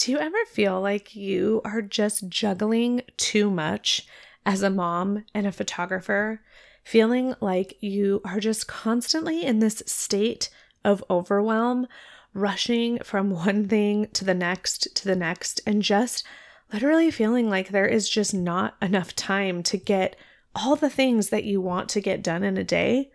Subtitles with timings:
[0.00, 4.06] Do you ever feel like you are just juggling too much
[4.46, 6.40] as a mom and a photographer?
[6.84, 10.48] Feeling like you are just constantly in this state
[10.86, 11.86] of overwhelm,
[12.32, 16.24] rushing from one thing to the next to the next, and just
[16.72, 20.16] literally feeling like there is just not enough time to get
[20.56, 23.10] all the things that you want to get done in a day?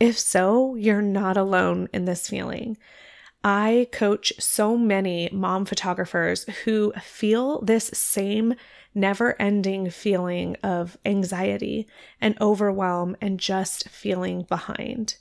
[0.00, 2.76] If so, you're not alone in this feeling.
[3.44, 8.54] I coach so many mom photographers who feel this same
[8.94, 11.86] never ending feeling of anxiety
[12.20, 15.16] and overwhelm and just feeling behind.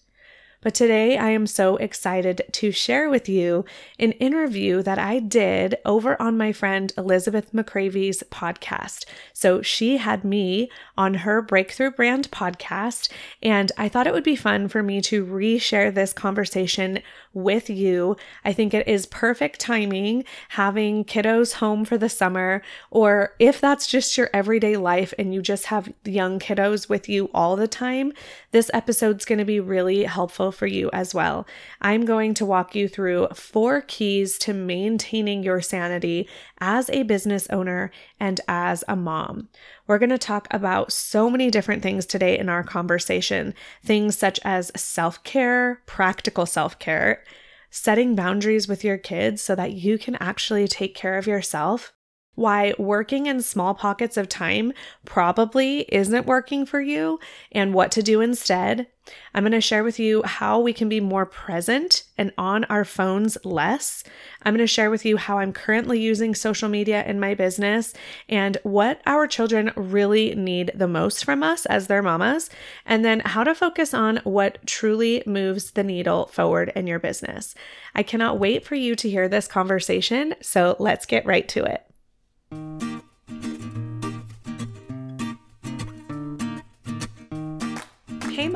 [0.61, 3.63] But today I am so excited to share with you
[3.99, 9.05] an interview that I did over on my friend Elizabeth McCravy's podcast.
[9.33, 13.07] So she had me on her Breakthrough Brand podcast,
[13.43, 16.99] and I thought it would be fun for me to reshare this conversation
[17.37, 18.17] with you.
[18.43, 23.87] I think it is perfect timing having kiddos home for the summer, or if that's
[23.87, 28.11] just your everyday life and you just have young kiddos with you all the time,
[28.51, 31.45] this episode's going to be really helpful for you as well.
[31.81, 36.27] I'm going to walk you through four keys to maintaining your sanity
[36.59, 39.49] as a business owner and as a mom.
[39.85, 44.39] We're going to talk about so many different things today in our conversation things such
[44.43, 47.23] as self care, practical self care,
[47.69, 51.93] setting boundaries with your kids so that you can actually take care of yourself
[52.37, 54.71] why working in small pockets of time
[55.05, 57.19] probably isn't working for you
[57.51, 58.85] and what to do instead.
[59.33, 62.85] I'm going to share with you how we can be more present and on our
[62.85, 64.03] phones less.
[64.43, 67.93] I'm going to share with you how I'm currently using social media in my business
[68.29, 72.51] and what our children really need the most from us as their mamas,
[72.85, 77.55] and then how to focus on what truly moves the needle forward in your business.
[77.95, 81.86] I cannot wait for you to hear this conversation, so let's get right to it.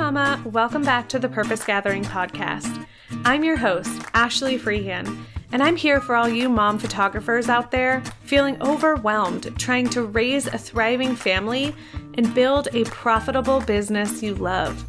[0.02, 2.88] Mama, welcome back to the Purpose Gathering podcast.
[3.24, 8.02] I'm your host, Ashley Freehan, and I'm here for all you mom photographers out there
[8.24, 11.76] feeling overwhelmed trying to raise a thriving family
[12.16, 14.84] and build a profitable business you love.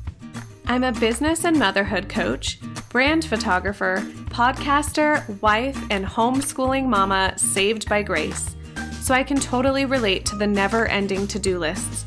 [0.64, 2.58] I'm a business and motherhood coach,
[2.88, 3.98] brand photographer,
[4.30, 8.56] podcaster, wife, and homeschooling mama saved by grace
[9.02, 12.06] so I can totally relate to the never ending to do lists,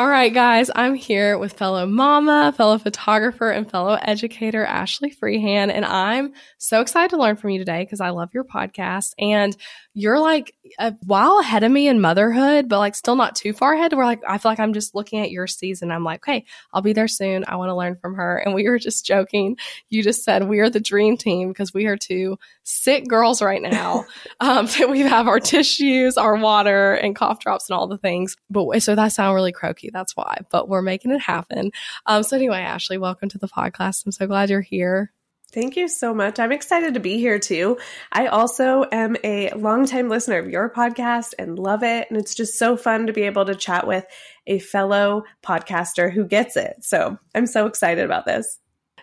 [0.00, 5.70] All right, guys, I'm here with fellow mama, fellow photographer, and fellow educator, Ashley Freehan.
[5.70, 9.12] And I'm so excited to learn from you today because I love your podcast.
[9.18, 9.54] And
[9.94, 13.74] you're like a while ahead of me in motherhood, but like still not too far
[13.74, 13.92] ahead.
[13.92, 15.90] Where like I feel like I'm just looking at your season.
[15.90, 17.44] I'm like, okay, I'll be there soon.
[17.48, 18.36] I want to learn from her.
[18.36, 19.56] And we were just joking.
[19.88, 23.60] You just said we are the dream team because we are two sick girls right
[23.60, 24.06] now.
[24.40, 28.36] um, we have our tissues, our water, and cough drops and all the things.
[28.48, 29.90] But so that sound really croaky.
[29.92, 30.38] That's why.
[30.50, 31.72] But we're making it happen.
[32.06, 34.06] Um, so anyway, Ashley, welcome to the podcast.
[34.06, 35.12] I'm so glad you're here.
[35.52, 36.38] Thank you so much.
[36.38, 37.78] I'm excited to be here too.
[38.12, 42.06] I also am a longtime listener of your podcast and love it.
[42.08, 44.04] And it's just so fun to be able to chat with
[44.46, 46.76] a fellow podcaster who gets it.
[46.82, 48.58] So I'm so excited about this.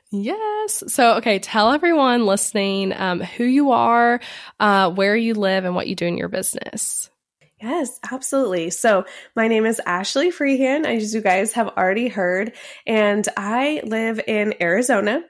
[0.10, 0.86] Yes.
[0.88, 4.22] So, okay, tell everyone listening um, who you are,
[4.60, 7.10] uh, where you live, and what you do in your business.
[7.62, 8.70] Yes, absolutely.
[8.70, 9.04] So,
[9.36, 12.54] my name is Ashley Freehan, as you guys have already heard,
[12.86, 15.24] and I live in Arizona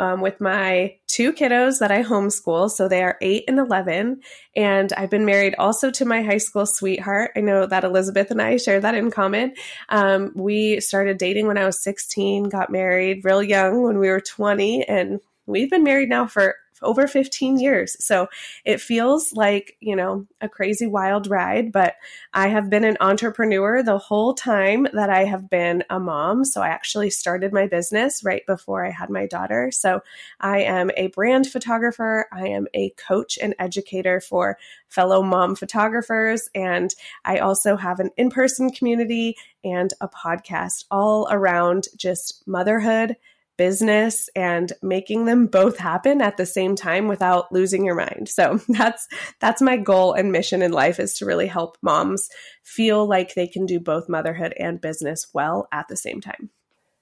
[0.00, 2.70] um, with my two kiddos that I homeschool.
[2.70, 4.22] So they are eight and 11.
[4.56, 7.32] And I've been married also to my high school sweetheart.
[7.36, 9.52] I know that Elizabeth and I share that in common.
[9.90, 14.20] Um, we started dating when I was 16, got married real young when we were
[14.20, 17.96] 20, and we've been married now for over 15 years.
[18.04, 18.28] So
[18.64, 21.96] it feels like, you know, a crazy wild ride, but
[22.32, 26.44] I have been an entrepreneur the whole time that I have been a mom.
[26.44, 29.70] So I actually started my business right before I had my daughter.
[29.70, 30.00] So
[30.40, 36.48] I am a brand photographer, I am a coach and educator for fellow mom photographers,
[36.54, 36.94] and
[37.24, 43.16] I also have an in person community and a podcast all around just motherhood
[43.60, 48.26] business and making them both happen at the same time without losing your mind.
[48.26, 49.06] So that's
[49.38, 52.26] that's my goal and mission in life is to really help moms
[52.64, 56.48] feel like they can do both motherhood and business well at the same time.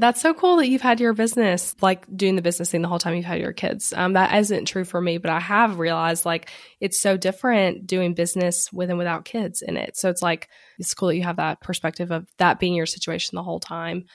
[0.01, 2.99] That's so cool that you've had your business, like doing the business thing the whole
[2.99, 3.93] time you've had your kids.
[3.97, 6.51] Um, that isn't true for me, but I have realized like
[6.81, 9.97] it's so different doing business with and without kids in it.
[9.97, 13.37] So it's like, it's cool that you have that perspective of that being your situation
[13.37, 14.07] the whole time.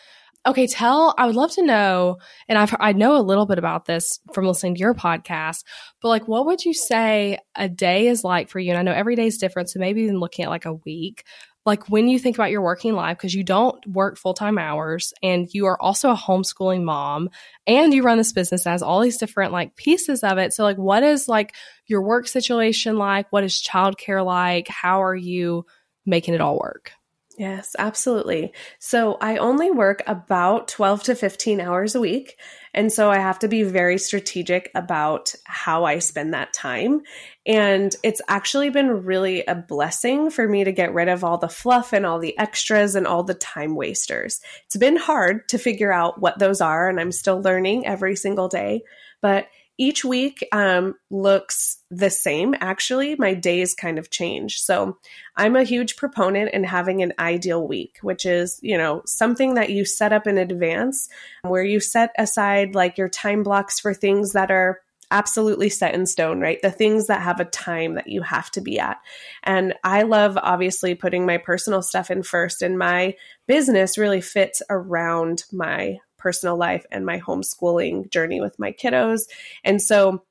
[0.46, 2.18] Okay, tell, I would love to know,
[2.50, 5.64] and I've, I know a little bit about this from listening to your podcast,
[6.02, 8.72] but like, what would you say a day is like for you?
[8.72, 9.70] And I know every day is different.
[9.70, 11.24] So maybe even looking at like a week,
[11.66, 15.14] like when you think about your working life, because you don't work full time hours
[15.24, 17.30] and you are also a homeschooling mom
[17.66, 20.52] and you run this business as all these different like pieces of it.
[20.54, 21.56] So, like, what is like
[21.88, 23.32] your work situation like?
[23.32, 24.68] What is childcare like?
[24.68, 25.66] How are you
[26.06, 26.92] making it all work?
[27.38, 28.54] Yes, absolutely.
[28.78, 32.38] So I only work about 12 to 15 hours a week.
[32.76, 37.02] And so I have to be very strategic about how I spend that time.
[37.46, 41.50] And it's actually been really a blessing for me to get rid of all the
[41.50, 44.40] fluff and all the extras and all the time wasters.
[44.66, 48.48] It's been hard to figure out what those are, and I'm still learning every single
[48.48, 48.84] day.
[49.22, 49.48] But
[49.84, 52.56] each week um, looks the same.
[52.62, 54.60] Actually, my days kind of change.
[54.60, 54.98] So
[55.36, 59.72] I'm a huge proponent in having an ideal week, which is, you know, something that
[59.72, 61.10] you set up in advance
[61.42, 64.80] where you set aside like your time blocks for things that are
[65.12, 66.62] absolutely set in stone, right?
[66.62, 68.98] The things that have a time that you have to be at.
[69.44, 73.16] And I love obviously putting my personal stuff in first, and my
[73.48, 79.24] business really fits around my personal life and my homeschooling journey with my kiddos.
[79.64, 80.24] And so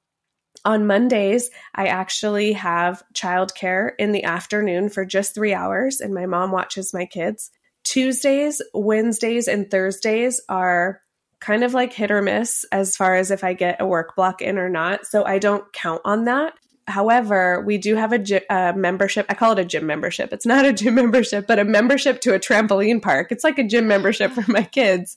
[0.64, 6.26] on Mondays, I actually have childcare in the afternoon for just three hours, and my
[6.26, 7.50] mom watches my kids.
[7.84, 11.00] Tuesdays, Wednesdays, and Thursdays are
[11.40, 14.40] kind of like hit or miss as far as if I get a work block
[14.40, 15.04] in or not.
[15.06, 16.54] So I don't count on that.
[16.88, 19.26] However, we do have a membership.
[19.29, 20.32] I call it a gym membership.
[20.32, 23.31] It's not a gym membership, but a membership to a trampoline park.
[23.31, 25.17] It's like a gym membership for my kids.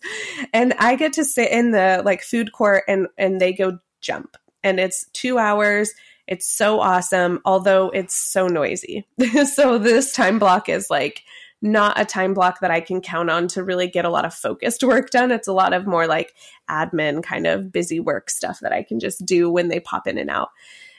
[0.53, 4.37] And I get to sit in the like food court and and they go jump.
[4.63, 5.93] And it's 2 hours.
[6.27, 9.05] It's so awesome, although it's so noisy.
[9.53, 11.23] so this time block is like
[11.61, 14.33] not a time block that I can count on to really get a lot of
[14.33, 15.31] focused work done.
[15.31, 16.33] It's a lot of more like
[16.69, 20.17] admin kind of busy work stuff that I can just do when they pop in
[20.17, 20.49] and out.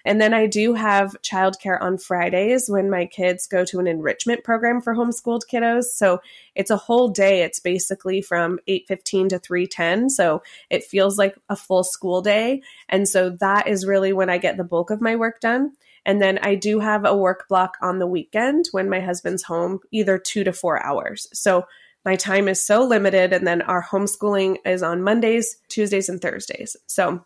[0.07, 4.45] And then I do have childcare on Fridays when my kids go to an enrichment
[4.45, 5.87] program for homeschooled kiddos.
[5.87, 6.21] So
[6.55, 7.43] it's a whole day.
[7.43, 12.63] It's basically from 8:15 to 3:10, so it feels like a full school day.
[12.89, 15.73] And so that is really when I get the bulk of my work done.
[16.05, 19.81] And then I do have a work block on the weekend when my husband's home,
[19.91, 21.27] either 2 to 4 hours.
[21.33, 21.67] So
[22.05, 26.77] my time is so limited and then our homeschooling is on Mondays, Tuesdays and Thursdays.
[26.87, 27.25] So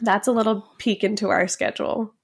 [0.00, 2.14] that's a little peek into our schedule.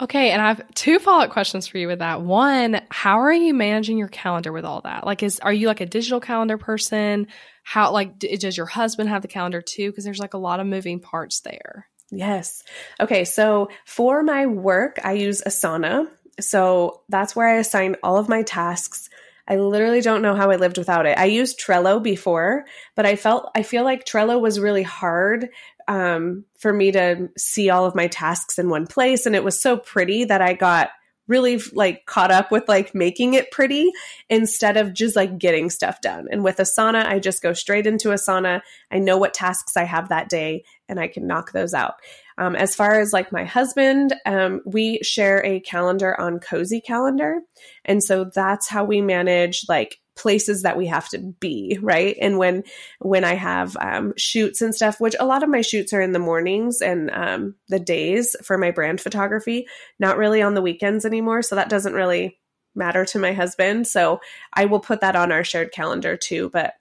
[0.00, 2.22] Okay, and I have two follow-up questions for you with that.
[2.22, 5.06] One, how are you managing your calendar with all that?
[5.06, 7.28] Like is are you like a digital calendar person?
[7.62, 10.66] How like does your husband have the calendar too because there's like a lot of
[10.66, 11.86] moving parts there.
[12.10, 12.62] Yes.
[13.00, 16.08] Okay, so for my work, I use Asana.
[16.40, 19.08] So that's where I assign all of my tasks.
[19.48, 21.18] I literally don't know how I lived without it.
[21.18, 25.48] I used Trello before, but I felt I feel like Trello was really hard
[25.88, 29.26] um, for me to see all of my tasks in one place.
[29.26, 30.90] And it was so pretty that I got
[31.28, 33.90] really like caught up with like making it pretty
[34.28, 36.26] instead of just like getting stuff done.
[36.30, 38.60] And with Asana, I just go straight into Asana.
[38.90, 41.94] I know what tasks I have that day and I can knock those out.
[42.38, 47.40] Um, as far as like my husband, um, we share a calendar on Cozi Calendar.
[47.84, 52.36] And so that's how we manage like places that we have to be right and
[52.36, 52.62] when
[53.00, 56.12] when i have um, shoots and stuff which a lot of my shoots are in
[56.12, 59.66] the mornings and um, the days for my brand photography
[59.98, 62.38] not really on the weekends anymore so that doesn't really
[62.74, 64.20] matter to my husband so
[64.52, 66.74] i will put that on our shared calendar too but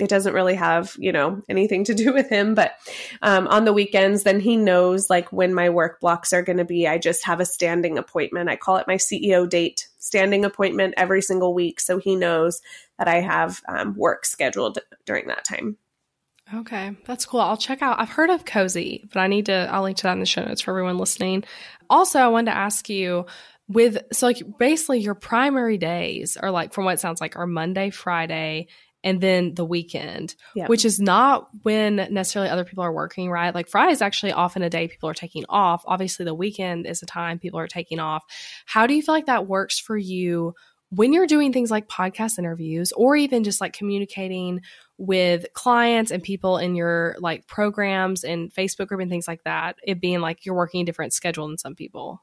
[0.00, 2.72] it doesn't really have you know anything to do with him but
[3.22, 6.64] um, on the weekends then he knows like when my work blocks are going to
[6.64, 8.48] be i just have a standing appointment.
[8.48, 12.60] I call it my ceo date standing appointment every single week so he knows
[12.98, 15.76] that i have um, work scheduled during that time.
[16.52, 17.40] Okay that's cool.
[17.40, 20.14] I'll check out i've heard of cozi but i need to i'll link to that
[20.14, 21.44] in the show notes for everyone listening.
[21.88, 23.26] Also i wanted to ask you
[23.70, 27.46] with so like basically your primary days are like from what it sounds like are
[27.46, 28.66] monday friday
[29.02, 30.68] and then the weekend, yep.
[30.68, 33.54] which is not when necessarily other people are working, right?
[33.54, 35.82] Like Friday is actually often a day people are taking off.
[35.86, 38.24] Obviously, the weekend is a time people are taking off.
[38.66, 40.54] How do you feel like that works for you
[40.90, 44.60] when you're doing things like podcast interviews or even just like communicating
[44.98, 49.76] with clients and people in your like programs and Facebook group and things like that,
[49.84, 52.20] it being like you're working a different schedule than some people.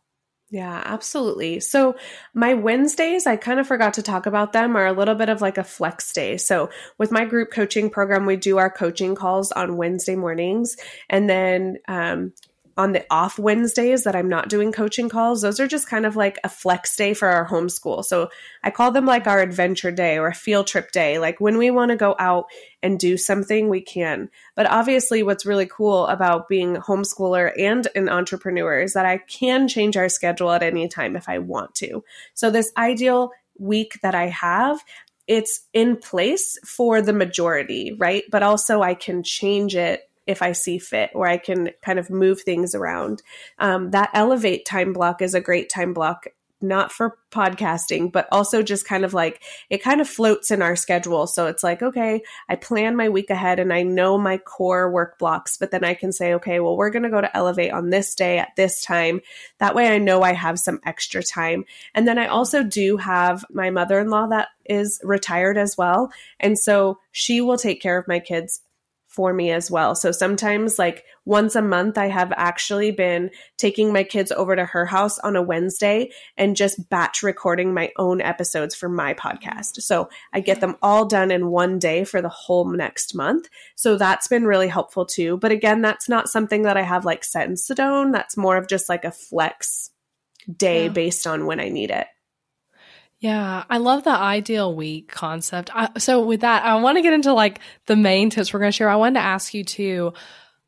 [0.49, 1.59] Yeah, absolutely.
[1.59, 1.97] So,
[2.33, 5.41] my Wednesdays, I kind of forgot to talk about them, are a little bit of
[5.41, 6.37] like a flex day.
[6.37, 10.77] So, with my group coaching program, we do our coaching calls on Wednesday mornings.
[11.09, 12.31] And then um,
[12.77, 16.15] on the off Wednesdays that I'm not doing coaching calls, those are just kind of
[16.15, 18.05] like a flex day for our homeschool.
[18.05, 18.29] So
[18.63, 21.17] I call them like our adventure day or a field trip day.
[21.19, 22.45] Like when we want to go out
[22.83, 24.29] and do something, we can.
[24.55, 29.17] But obviously, what's really cool about being a homeschooler and an entrepreneur is that I
[29.17, 32.03] can change our schedule at any time if I want to.
[32.35, 34.83] So this ideal week that I have,
[35.27, 38.23] it's in place for the majority, right?
[38.31, 42.09] But also I can change it if I see fit, or I can kind of
[42.09, 43.21] move things around.
[43.59, 46.27] Um, that elevate time block is a great time block
[46.61, 50.75] not for podcasting, but also just kind of like it kind of floats in our
[50.75, 51.27] schedule.
[51.27, 55.19] So it's like, okay, I plan my week ahead and I know my core work
[55.19, 57.89] blocks, but then I can say, okay, well, we're going to go to Elevate on
[57.89, 59.21] this day at this time.
[59.59, 61.65] That way I know I have some extra time.
[61.93, 66.11] And then I also do have my mother in law that is retired as well.
[66.39, 68.61] And so she will take care of my kids
[69.17, 69.95] for me as well.
[69.95, 74.63] So sometimes, like once a month, I have actually been taking my kids over to
[74.63, 79.81] her house on a Wednesday and just batch recording my own episodes for my podcast.
[79.81, 83.49] So I get them all done in one day for the whole next month.
[83.75, 85.37] So that's been really helpful too.
[85.37, 88.11] But again, that's not something that I have like set in stone.
[88.11, 89.89] That's more of just like a flex
[90.55, 90.91] day yeah.
[90.91, 92.05] based on when I need it.
[93.19, 95.71] Yeah, I love the ideal week concept.
[95.73, 98.71] I, so with that, I want to get into like the main tips we're going
[98.71, 98.89] to share.
[98.89, 100.13] I wanted to ask you too,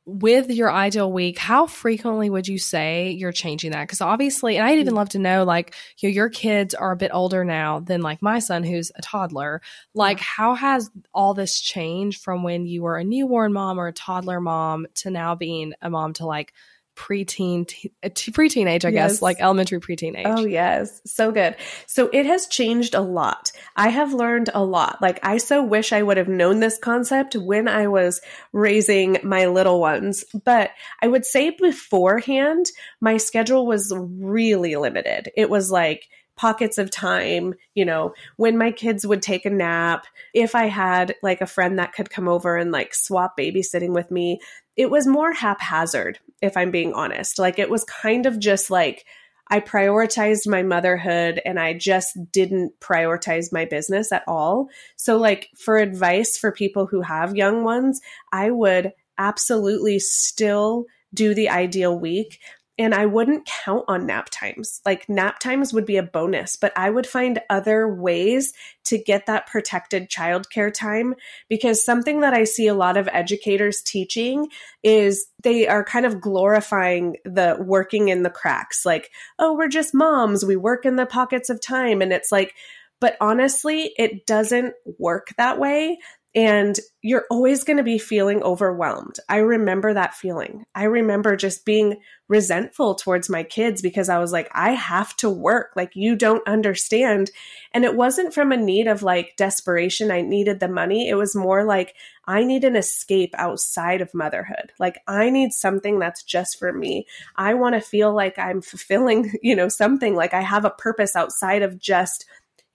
[0.06, 3.84] with your ideal week, how frequently would you say you're changing that?
[3.84, 6.98] Because obviously, and I'd even love to know, like, you know, your kids are a
[6.98, 9.62] bit older now than like my son, who's a toddler.
[9.94, 13.94] Like, how has all this changed from when you were a newborn mom or a
[13.94, 16.54] toddler mom to now being a mom to like
[17.00, 19.14] preteen, te- uh, preteen age, I yes.
[19.14, 20.26] guess, like elementary preteen age.
[20.28, 21.02] Oh, yes.
[21.06, 21.56] So good.
[21.88, 23.54] So it has changed a lot.
[23.78, 25.02] I have learned a lot.
[25.02, 28.20] Like, I so wish I would have known this concept when I was
[28.52, 30.26] raising my little ones.
[30.44, 32.66] But I would say beforehand,
[33.00, 35.32] my schedule was really limited.
[35.38, 40.06] It was like, pockets of time, you know, when my kids would take a nap,
[40.34, 44.10] if I had like a friend that could come over and like swap babysitting with
[44.10, 44.40] me,
[44.80, 47.38] it was more haphazard, if I'm being honest.
[47.38, 49.06] Like it was kind of just like
[49.50, 54.70] I prioritized my motherhood and I just didn't prioritize my business at all.
[54.96, 58.00] So, like, for advice for people who have young ones,
[58.32, 62.40] I would absolutely still do the ideal week
[62.80, 64.80] and I wouldn't count on nap times.
[64.86, 68.54] Like nap times would be a bonus, but I would find other ways
[68.86, 71.14] to get that protected childcare time
[71.50, 74.48] because something that I see a lot of educators teaching
[74.82, 78.86] is they are kind of glorifying the working in the cracks.
[78.86, 82.02] Like, oh, we're just moms, we work in the pockets of time.
[82.02, 82.56] And it's like,
[83.02, 86.00] but honestly, it doesn't work that way
[86.36, 89.16] and you're always going to be feeling overwhelmed.
[89.28, 90.66] I remember that feeling.
[90.76, 95.30] I remember just being resentful towards my kids because I was like, I have to
[95.30, 95.72] work.
[95.76, 97.32] Like, you don't understand.
[97.72, 100.12] And it wasn't from a need of like desperation.
[100.12, 101.10] I needed the money.
[101.10, 101.96] It was more like,
[102.26, 104.72] I need an escape outside of motherhood.
[104.78, 107.08] Like, I need something that's just for me.
[107.38, 111.16] I want to feel like I'm fulfilling, you know, something like I have a purpose
[111.16, 112.26] outside of just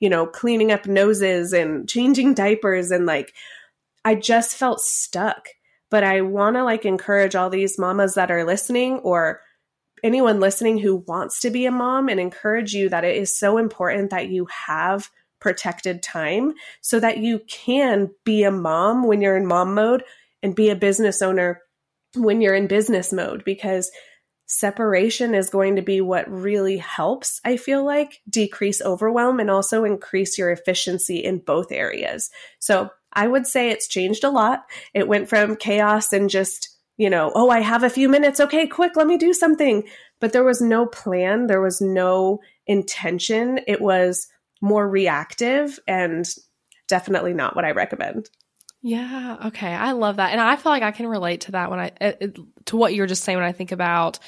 [0.05, 3.33] you know, cleaning up noses and changing diapers and like
[4.05, 5.49] I just felt stuck.
[5.91, 9.41] But I want to like encourage all these mamas that are listening or
[10.03, 13.57] anyone listening who wants to be a mom and encourage you that it is so
[13.57, 15.09] important that you have
[15.41, 20.05] protected time so that you can be a mom when you're in mom mode
[20.43, 21.63] and be a business owner
[22.15, 23.91] when you're in business mode because
[24.47, 29.85] separation is going to be what really helps, I feel like, decrease overwhelm and also
[29.85, 32.31] increase your efficiency in both areas.
[32.59, 34.65] So I would say it's changed a lot.
[34.93, 38.41] It went from chaos and just, you know, oh, I have a few minutes.
[38.41, 39.85] Okay, quick, let me do something.
[40.21, 43.61] But there was no plan, there was no intention.
[43.67, 44.27] It was
[44.61, 46.27] more reactive and
[46.89, 48.31] definitely not what I recommend.
[48.85, 49.39] Yeah.
[49.47, 49.73] Okay.
[49.73, 50.33] I love that.
[50.33, 53.07] And I feel like I can relate to that when I, it, to what you're
[53.07, 54.19] just saying when I think about,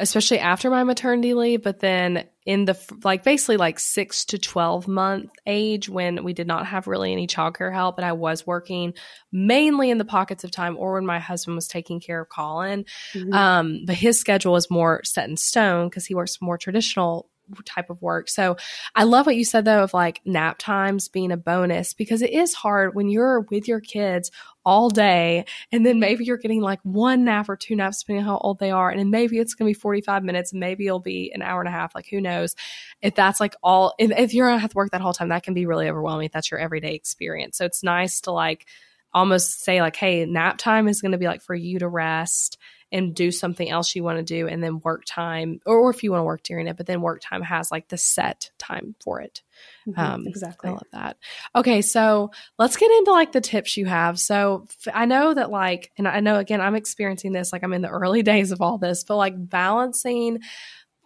[0.00, 4.88] especially after my maternity leave, but then in the, like basically like six to 12
[4.88, 8.94] month age when we did not have really any childcare help and I was working
[9.30, 12.86] mainly in the pockets of time or when my husband was taking care of Colin.
[13.12, 13.34] Mm-hmm.
[13.34, 17.28] Um, but his schedule was more set in stone because he works more traditional
[17.64, 18.28] type of work.
[18.28, 18.56] So
[18.94, 22.30] I love what you said though of like nap times being a bonus because it
[22.30, 24.30] is hard when you're with your kids
[24.68, 28.28] all day and then maybe you're getting like one nap or two naps depending on
[28.28, 30.86] how old they are and then maybe it's going to be 45 minutes and maybe
[30.86, 32.54] it'll be an hour and a half like who knows
[33.00, 35.42] if that's like all if, if you're to have to work that whole time that
[35.42, 38.66] can be really overwhelming if that's your everyday experience so it's nice to like
[39.14, 42.58] almost say like hey nap time is going to be like for you to rest
[42.90, 46.02] and do something else you want to do and then work time or, or if
[46.02, 48.94] you want to work during it but then work time has like the set time
[49.02, 49.42] for it.
[49.88, 50.70] Mm-hmm, um, exactly.
[50.70, 51.16] I love that.
[51.54, 54.18] Okay so let's get into like the tips you have.
[54.18, 57.72] So f- I know that like and i know again i'm experiencing this like i'm
[57.72, 60.40] in the early days of all this but like balancing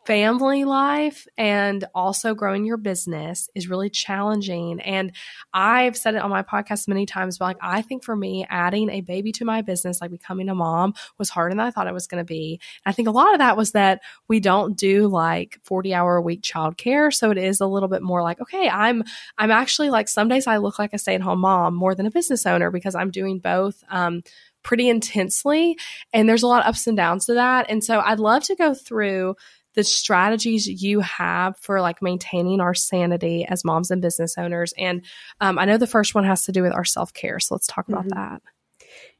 [0.05, 4.81] family life and also growing your business is really challenging.
[4.81, 5.13] And
[5.55, 8.91] I've said it on my podcast many times, but like I think for me, adding
[8.91, 11.95] a baby to my business, like becoming a mom, was harder than I thought it
[11.95, 12.61] was going to be.
[12.85, 16.23] I think a lot of that was that we don't do like 40 hour a
[16.23, 17.13] week childcare.
[17.13, 19.05] So it is a little bit more like, okay, I'm
[19.39, 22.07] I'm actually like some days I look like a stay at home mom more than
[22.07, 23.83] a business owner because I'm doing both.
[23.89, 24.23] Um,
[24.63, 25.77] pretty intensely
[26.13, 28.55] and there's a lot of ups and downs to that and so i'd love to
[28.55, 29.35] go through
[29.75, 34.75] the strategies you have for like maintaining our sanity as moms and business owners.
[34.77, 35.05] And
[35.41, 37.41] um, I know the first one has to do with our self care.
[37.41, 38.19] So let's talk about mm-hmm.
[38.19, 38.43] that.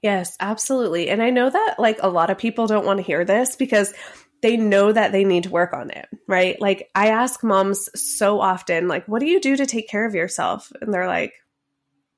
[0.03, 1.09] Yes, absolutely.
[1.09, 3.95] And I know that like a lot of people don't want to hear this because
[4.43, 6.61] they know that they need to work on it, right?
[6.61, 10.15] Like I ask moms so often, like, what do you do to take care of
[10.15, 10.73] yourself?
[10.81, 11.33] And they're like,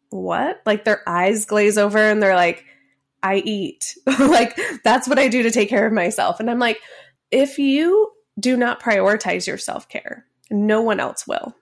[0.08, 0.62] what?
[0.64, 2.64] Like their eyes glaze over and they're like,
[3.22, 3.94] I eat.
[4.18, 6.40] like that's what I do to take care of myself.
[6.40, 6.80] And I'm like,
[7.30, 10.26] if you do not prioritize your self care.
[10.50, 11.54] No one else will.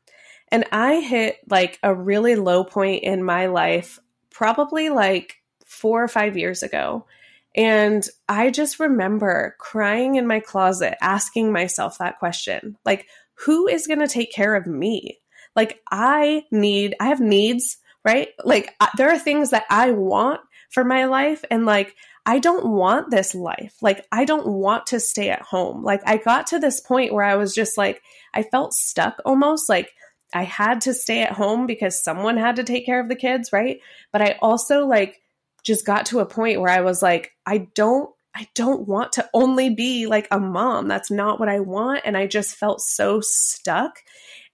[0.50, 3.98] And I hit like a really low point in my life,
[4.30, 5.36] probably like
[5.66, 7.06] four or five years ago.
[7.54, 13.86] And I just remember crying in my closet, asking myself that question like, who is
[13.86, 15.18] going to take care of me?
[15.56, 18.28] Like, I need, I have needs, right?
[18.44, 20.40] Like, there are things that I want
[20.72, 21.44] for my life.
[21.50, 23.74] And like, I don't want this life.
[23.80, 25.82] Like, I don't want to stay at home.
[25.82, 28.02] Like, I got to this point where I was just like,
[28.32, 29.92] I felt stuck almost like
[30.32, 33.52] I had to stay at home because someone had to take care of the kids,
[33.52, 33.80] right?
[34.12, 35.20] But I also like
[35.64, 39.28] just got to a point where I was like, I don't I don't want to
[39.35, 40.88] only be like a mom.
[40.88, 42.02] That's not what I want.
[42.06, 43.98] And I just felt so stuck.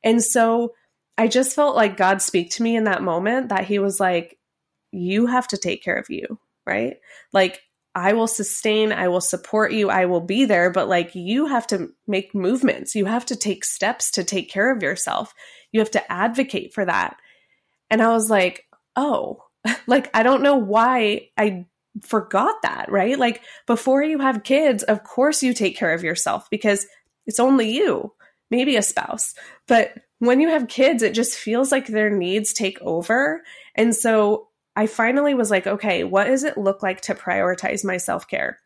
[0.03, 0.75] And so
[1.17, 4.38] I just felt like God speak to me in that moment that He was like,
[4.93, 6.99] You have to take care of you right?
[7.33, 7.63] Like,
[7.95, 11.67] I will sustain, I will support you, I will be there, but like you have
[11.69, 12.95] to make movements.
[12.95, 15.35] You have to take steps to take care of yourself.
[15.73, 17.17] You have to advocate for that.
[17.91, 19.43] And I was like, oh,
[19.89, 21.67] like I don't know why I
[22.03, 23.19] forgot that, right?
[23.19, 26.87] Like before you have kids, of course you take care of yourself because
[27.27, 28.13] it's only you,
[28.51, 29.35] maybe a spouse.
[29.67, 33.43] But when you have kids, it just feels like their needs take over.
[33.75, 34.48] And so
[34.79, 38.61] I finally was like, okay, what does it look like to prioritize my self care?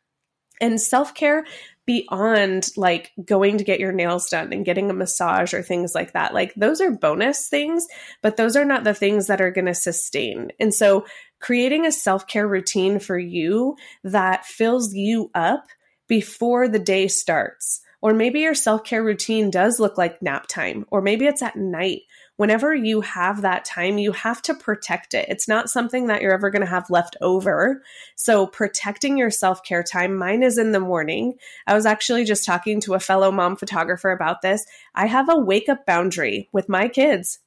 [0.61, 1.46] And self care
[1.87, 6.12] beyond like going to get your nails done and getting a massage or things like
[6.12, 6.35] that.
[6.35, 7.87] Like those are bonus things,
[8.20, 10.51] but those are not the things that are going to sustain.
[10.61, 11.07] And so
[11.40, 15.64] creating a self care routine for you that fills you up
[16.09, 17.81] before the day starts.
[18.03, 21.57] Or maybe your self care routine does look like nap time, or maybe it's at
[21.57, 22.03] night
[22.36, 25.26] whenever you have that time, you have to protect it.
[25.28, 27.82] It's not something that you're ever going to have left over.
[28.16, 31.34] So, protecting your self care time, mine is in the morning.
[31.66, 34.64] I was actually just talking to a fellow mom photographer about this.
[34.94, 37.38] I have a wake up boundary with my kids.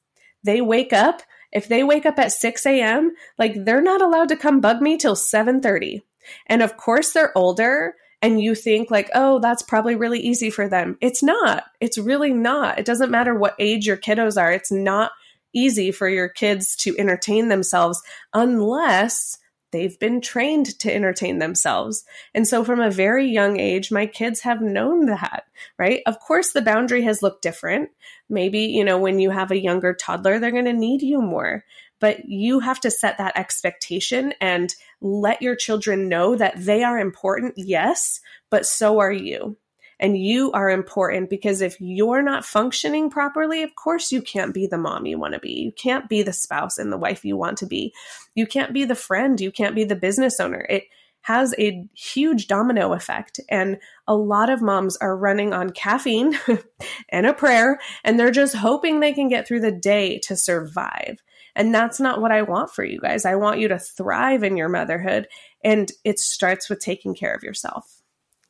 [0.42, 1.22] They wake up.
[1.52, 4.96] If they wake up at 6 a.m., like they're not allowed to come bug me
[4.96, 6.02] till 7:30.
[6.46, 10.68] And of course, they're older and you think like, oh, that's probably really easy for
[10.68, 10.96] them.
[11.00, 11.64] It's not.
[11.80, 12.78] It's really not.
[12.78, 14.50] It doesn't matter what age your kiddos are.
[14.50, 15.12] It's not
[15.52, 18.02] easy for your kids to entertain themselves
[18.32, 19.38] unless
[19.72, 22.04] they've been trained to entertain themselves.
[22.34, 25.44] And so from a very young age, my kids have known that,
[25.78, 26.02] right?
[26.06, 27.90] Of course, the boundary has looked different.
[28.28, 31.64] Maybe, you know, when you have a younger toddler, they're going to need you more
[32.00, 36.98] but you have to set that expectation and let your children know that they are
[36.98, 39.56] important, yes, but so are you.
[39.98, 44.66] And you are important because if you're not functioning properly, of course, you can't be
[44.66, 45.52] the mom you want to be.
[45.52, 47.94] You can't be the spouse and the wife you want to be.
[48.34, 49.40] You can't be the friend.
[49.40, 50.66] You can't be the business owner.
[50.68, 50.84] It
[51.22, 53.40] has a huge domino effect.
[53.50, 56.38] And a lot of moms are running on caffeine
[57.08, 61.18] and a prayer, and they're just hoping they can get through the day to survive.
[61.56, 63.24] And that's not what I want for you guys.
[63.24, 65.26] I want you to thrive in your motherhood.
[65.64, 68.02] And it starts with taking care of yourself.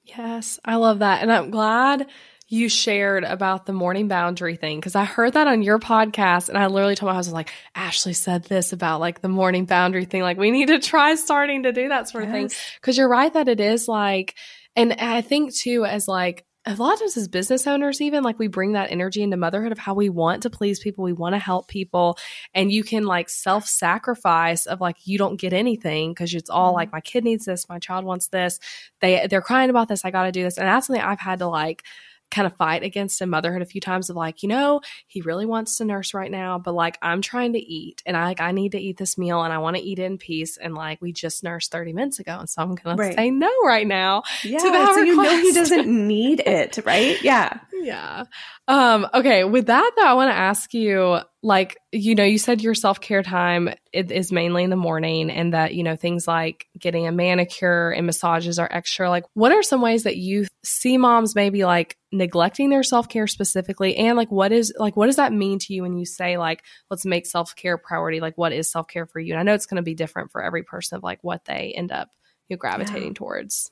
[0.05, 1.23] Yes, I love that.
[1.23, 2.09] And I'm glad
[2.49, 6.57] you shared about the morning boundary thing because I heard that on your podcast and
[6.57, 10.23] I literally told my husband like Ashley said this about like the morning boundary thing
[10.23, 12.49] like we need to try starting to do that sort of thing
[12.81, 14.37] because you're right that it is like
[14.77, 18.39] and I think too as like a lot of times as business owners even like
[18.39, 21.35] we bring that energy into motherhood of how we want to please people we want
[21.35, 22.19] to help people
[22.55, 26.89] and you can like self-sacrifice of like you don't get anything because it's all like
[26.89, 26.97] mm-hmm.
[26.97, 28.59] my kid needs this my child wants this
[29.01, 31.47] they they're crying about this i gotta do this and that's something i've had to
[31.47, 31.85] like
[32.31, 35.47] kind of fight against in motherhood a few times of like, you know, he really
[35.47, 38.53] wants to nurse right now, but like I'm trying to eat and I like I
[38.53, 41.13] need to eat this meal and I want to eat in peace and like we
[41.13, 43.15] just nursed 30 minutes ago and so I'm gonna right.
[43.15, 44.23] say no right now.
[44.43, 47.23] Yeah, so you know he doesn't need it, right?
[47.23, 47.61] Yeah.
[47.83, 48.25] Yeah.
[48.69, 52.63] Um, okay, with that though, I want to ask you like, you know, you said
[52.63, 56.67] your self care time is mainly in the morning and that, you know, things like
[56.79, 59.09] getting a manicure and massages are extra.
[59.09, 63.27] Like, what are some ways that you see moms maybe like neglecting their self care
[63.27, 63.97] specifically?
[63.97, 66.63] And like, what is, like, what does that mean to you when you say, like,
[66.91, 68.21] let's make self care priority?
[68.21, 69.33] Like, what is self care for you?
[69.35, 71.73] And I know it's going to be different for every person of like what they
[71.77, 72.09] end up
[72.49, 73.15] you know, gravitating yeah.
[73.15, 73.71] towards.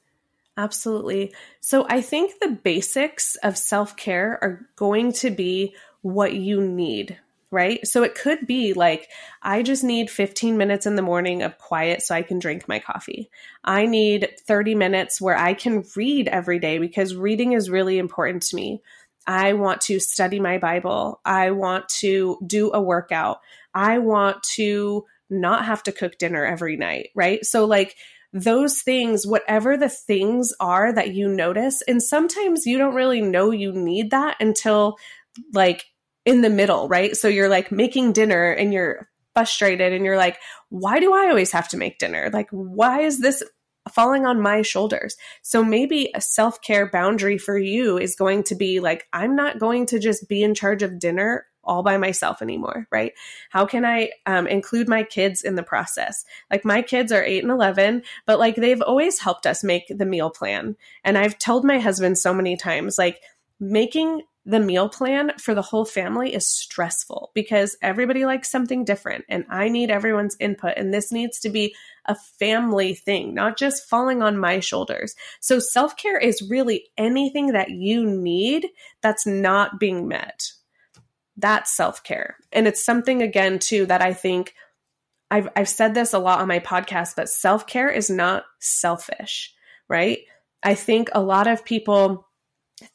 [0.57, 1.35] Absolutely.
[1.61, 7.19] So I think the basics of self care are going to be what you need,
[7.51, 7.85] right?
[7.87, 9.09] So it could be like,
[9.43, 12.79] I just need 15 minutes in the morning of quiet so I can drink my
[12.79, 13.31] coffee.
[13.64, 18.43] I need 30 minutes where I can read every day because reading is really important
[18.45, 18.81] to me.
[19.27, 21.21] I want to study my Bible.
[21.25, 23.40] I want to do a workout.
[23.73, 27.45] I want to not have to cook dinner every night, right?
[27.45, 27.97] So, like,
[28.35, 33.53] those things, whatever the things are that you notice, and sometimes you don't really know
[33.53, 34.97] you need that until
[35.53, 35.85] like
[36.27, 37.16] in the middle, right?
[37.16, 41.53] So you're like making dinner and you're frustrated and you're like, why do I always
[41.53, 42.29] have to make dinner?
[42.33, 43.42] Like, why is this
[43.92, 45.16] falling on my shoulders?
[45.42, 49.61] So maybe a self care boundary for you is going to be like, I'm not
[49.61, 53.12] going to just be in charge of dinner all by myself anymore, right?
[53.50, 56.24] How can I um, include my kids in the process?
[56.50, 60.07] Like my kids are eight and 11, but like they've always helped us make the
[60.07, 60.77] meal plan.
[61.05, 63.20] And I've told my husband so many times, like
[63.61, 69.24] making the meal plan for the whole family is stressful because everybody likes something different
[69.29, 70.74] and I need everyone's input.
[70.77, 71.74] And this needs to be
[72.05, 75.14] a family thing, not just falling on my shoulders.
[75.40, 78.68] So self care is really anything that you need
[79.00, 80.53] that's not being met
[81.37, 82.37] that's self care.
[82.53, 84.55] And it's something, again, too, that I think
[85.31, 89.53] I've, I've said this a lot on my podcast, but self care is not selfish,
[89.88, 90.18] right?
[90.62, 92.27] I think a lot of people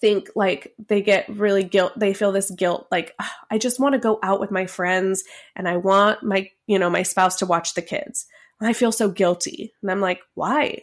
[0.01, 3.15] think like they get really guilt they feel this guilt like
[3.49, 5.23] i just want to go out with my friends
[5.55, 8.25] and i want my you know my spouse to watch the kids
[8.61, 10.79] i feel so guilty and i'm like why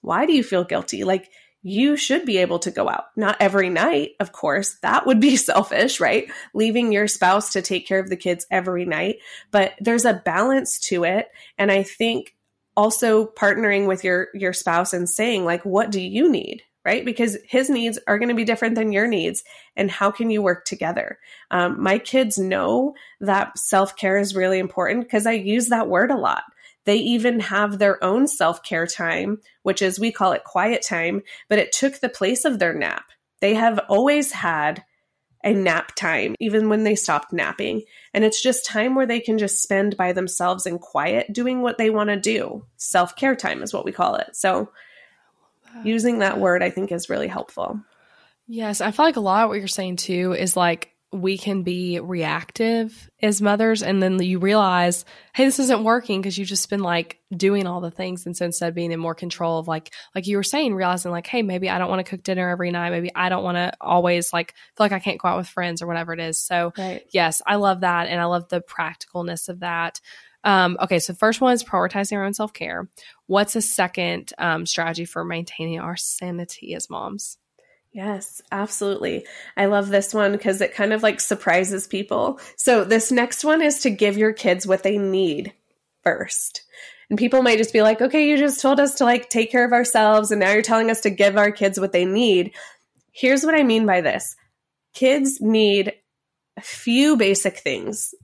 [0.00, 1.28] why do you feel guilty like
[1.62, 3.06] you should be able to go out.
[3.16, 4.76] Not every night, of course.
[4.82, 6.30] That would be selfish, right?
[6.54, 9.16] Leaving your spouse to take care of the kids every night.
[9.50, 11.28] But there's a balance to it.
[11.56, 12.34] And I think
[12.78, 17.36] also partnering with your your spouse and saying like what do you need right because
[17.44, 19.42] his needs are going to be different than your needs
[19.74, 21.18] and how can you work together
[21.50, 26.16] um, my kids know that self-care is really important because i use that word a
[26.16, 26.44] lot
[26.88, 31.22] they even have their own self care time, which is we call it quiet time,
[31.50, 33.04] but it took the place of their nap.
[33.42, 34.82] They have always had
[35.44, 37.82] a nap time, even when they stopped napping.
[38.14, 41.76] And it's just time where they can just spend by themselves in quiet doing what
[41.76, 42.64] they want to do.
[42.78, 44.34] Self care time is what we call it.
[44.34, 44.72] So,
[45.84, 47.78] using that word, I think, is really helpful.
[48.46, 48.80] Yes.
[48.80, 51.98] I feel like a lot of what you're saying too is like we can be
[52.00, 56.82] reactive as mothers and then you realize hey this isn't working because you've just been
[56.82, 59.94] like doing all the things and so instead of being in more control of like
[60.14, 62.70] like you were saying realizing like hey maybe i don't want to cook dinner every
[62.70, 62.90] night.
[62.90, 65.80] Maybe i don't want to always like feel like i can't go out with friends
[65.80, 66.38] or whatever it is.
[66.38, 67.02] So right.
[67.10, 70.00] yes i love that and i love the practicalness of that.
[70.44, 72.86] Um, okay so first one is prioritizing our own self-care.
[73.26, 77.38] What's a second um, strategy for maintaining our sanity as moms
[77.98, 79.26] Yes, absolutely.
[79.56, 82.38] I love this one because it kind of like surprises people.
[82.54, 85.52] So, this next one is to give your kids what they need
[86.04, 86.62] first.
[87.10, 89.64] And people might just be like, okay, you just told us to like take care
[89.64, 92.52] of ourselves, and now you're telling us to give our kids what they need.
[93.10, 94.36] Here's what I mean by this
[94.94, 95.92] kids need
[96.56, 98.14] a few basic things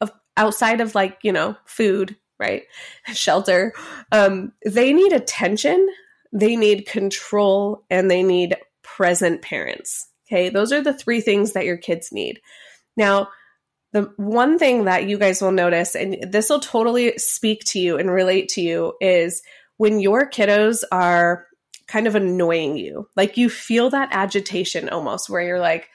[0.00, 2.62] of outside of like, you know, food, right?
[3.12, 3.72] Shelter.
[4.12, 5.88] Um, they need attention,
[6.32, 8.54] they need control, and they need
[8.96, 10.08] present parents.
[10.26, 12.40] Okay, those are the three things that your kids need.
[12.96, 13.28] Now,
[13.92, 17.98] the one thing that you guys will notice, and this will totally speak to you
[17.98, 19.42] and relate to you, is
[19.78, 21.46] when your kiddos are
[21.88, 23.08] kind of annoying you.
[23.16, 25.88] Like you feel that agitation almost where you're like,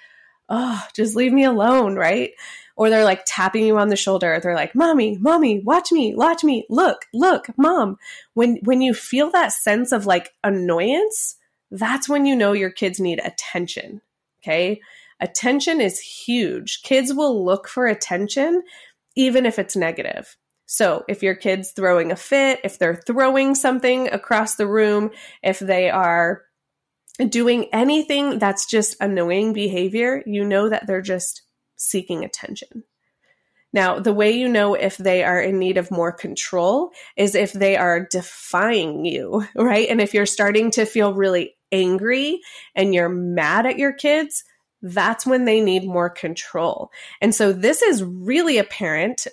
[0.50, 2.32] oh, just leave me alone, right?
[2.76, 4.38] Or they're like tapping you on the shoulder.
[4.44, 7.96] They're like, mommy, mommy, watch me, watch me, look, look, mom.
[8.34, 11.38] When, when you feel that sense of like annoyance,
[11.72, 14.02] that's when you know your kids need attention.
[14.42, 14.82] Okay.
[15.20, 16.82] Attention is huge.
[16.84, 18.64] Kids will look for attention
[19.16, 20.36] even if it's negative.
[20.68, 25.12] So, if your kid's throwing a fit, if they're throwing something across the room,
[25.44, 26.42] if they are
[27.30, 31.44] doing anything that's just annoying behavior, you know that they're just
[31.78, 32.84] seeking attention.
[33.76, 37.52] Now, the way you know if they are in need of more control is if
[37.52, 39.90] they are defying you, right?
[39.90, 42.40] And if you're starting to feel really angry
[42.74, 44.46] and you're mad at your kids,
[44.82, 46.90] that's when they need more control.
[47.20, 49.28] And so this is really apparent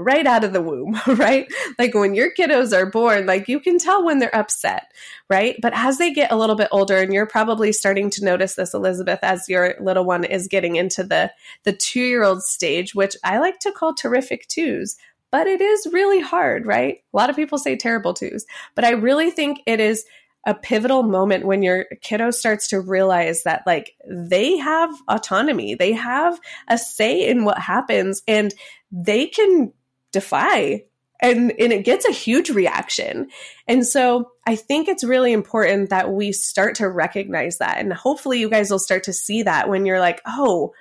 [0.00, 1.46] right out of the womb, right?
[1.78, 4.90] Like when your kiddos are born, like you can tell when they're upset,
[5.28, 5.56] right?
[5.60, 8.74] But as they get a little bit older, and you're probably starting to notice this,
[8.74, 11.30] Elizabeth, as your little one is getting into the
[11.64, 14.96] the two year old stage, which I like to call terrific twos.
[15.30, 16.98] But it is really hard, right?
[17.12, 20.04] A lot of people say terrible twos, but I really think it is
[20.46, 25.92] a pivotal moment when your kiddo starts to realize that like they have autonomy they
[25.92, 28.54] have a say in what happens and
[28.90, 29.70] they can
[30.12, 30.84] defy.
[31.22, 33.28] And and it gets a huge reaction.
[33.68, 37.78] And so I think it's really important that we start to recognize that.
[37.78, 40.72] And hopefully you guys will start to see that when you're like, "Oh,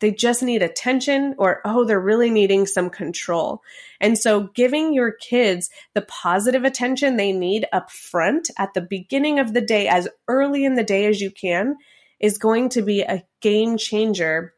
[0.00, 3.62] they just need attention or oh they're really needing some control.
[4.00, 9.38] And so giving your kids the positive attention they need up front at the beginning
[9.38, 11.76] of the day as early in the day as you can
[12.20, 14.54] is going to be a game changer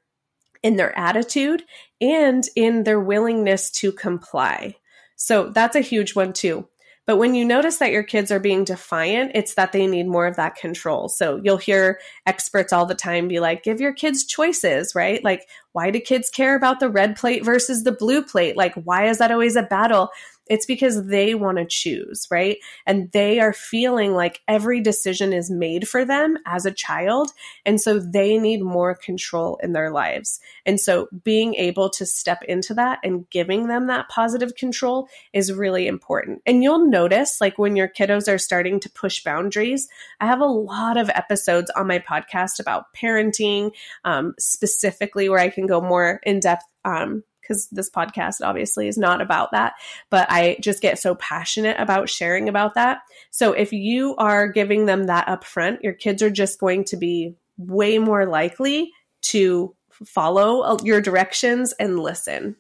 [0.63, 1.63] in their attitude
[2.01, 4.77] and in their willingness to comply.
[5.17, 6.69] So that's a huge one too.
[7.09, 10.27] But when you notice that your kids are being defiant, it's that they need more
[10.27, 11.09] of that control.
[11.09, 15.25] So you'll hear experts all the time be like, give your kids choices, right?
[15.25, 18.59] Like, why do kids care about the red plate versus the blue plate?
[18.59, 20.11] Like, why is that always a battle?
[20.49, 22.59] It's because they want to choose, right?
[22.87, 27.31] And they are feeling like every decision is made for them as a child.
[27.65, 30.41] And so they need more control in their lives.
[30.67, 35.53] And so being able to step into that and giving them that positive control is
[35.53, 36.43] really important.
[36.47, 39.89] And you'll notice, like, when your kiddos are starting to push boundaries,
[40.21, 43.73] I have a lot of episodes on my podcast about parenting,
[44.05, 48.99] um, specifically where I can go more in depth um, because this podcast obviously is
[48.99, 49.75] not about that,
[50.11, 53.01] but I just get so passionate about sharing about that.
[53.31, 57.35] So if you are giving them that upfront, your kids are just going to be
[57.57, 62.57] way more likely to follow uh, your directions and listen.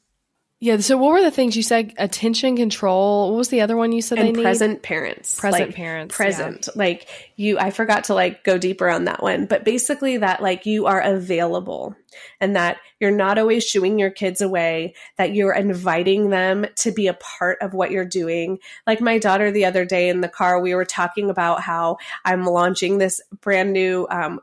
[0.60, 0.78] Yeah.
[0.78, 1.94] So, what were the things you said?
[1.98, 3.30] Attention control.
[3.30, 4.18] What was the other one you said?
[4.18, 5.38] And present parents.
[5.38, 6.16] Present like, parents.
[6.16, 6.66] Present.
[6.66, 6.72] Yeah.
[6.74, 10.66] Like you, I forgot to like go deeper on that one, but basically that like
[10.66, 11.94] you are available
[12.40, 17.06] and that you're not always shooing your kids away, that you're inviting them to be
[17.06, 18.58] a part of what you're doing.
[18.86, 22.44] Like my daughter the other day in the car, we were talking about how I'm
[22.44, 24.40] launching this brand new um,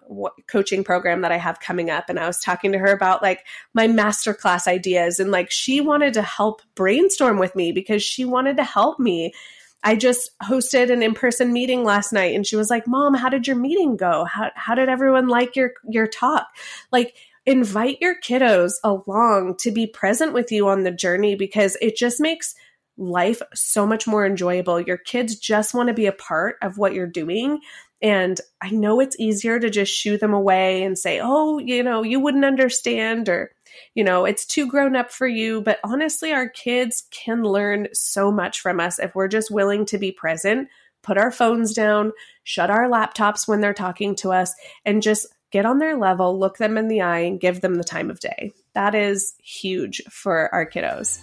[0.48, 2.10] coaching program that I have coming up.
[2.10, 5.20] And I was talking to her about like my masterclass ideas.
[5.20, 9.34] And like she wanted to help brainstorm with me because she wanted to help me.
[9.84, 13.46] I just hosted an in-person meeting last night and she was like, "Mom, how did
[13.46, 14.26] your meeting go?
[14.26, 16.48] How how did everyone like your your talk?"
[16.92, 17.14] Like
[17.46, 22.20] invite your kiddos along to be present with you on the journey because it just
[22.20, 22.56] makes
[22.98, 24.80] life so much more enjoyable.
[24.80, 27.60] Your kids just want to be a part of what you're doing.
[28.02, 32.04] And I know it's easier to just shoo them away and say, oh, you know,
[32.04, 33.52] you wouldn't understand, or,
[33.96, 35.62] you know, it's too grown up for you.
[35.62, 39.98] But honestly, our kids can learn so much from us if we're just willing to
[39.98, 40.70] be present,
[41.04, 42.12] put our phones down,
[42.44, 44.54] shut our laptops when they're talking to us,
[44.86, 47.84] and just get on their level, look them in the eye, and give them the
[47.84, 48.52] time of day.
[48.74, 51.20] That is huge for our kiddos.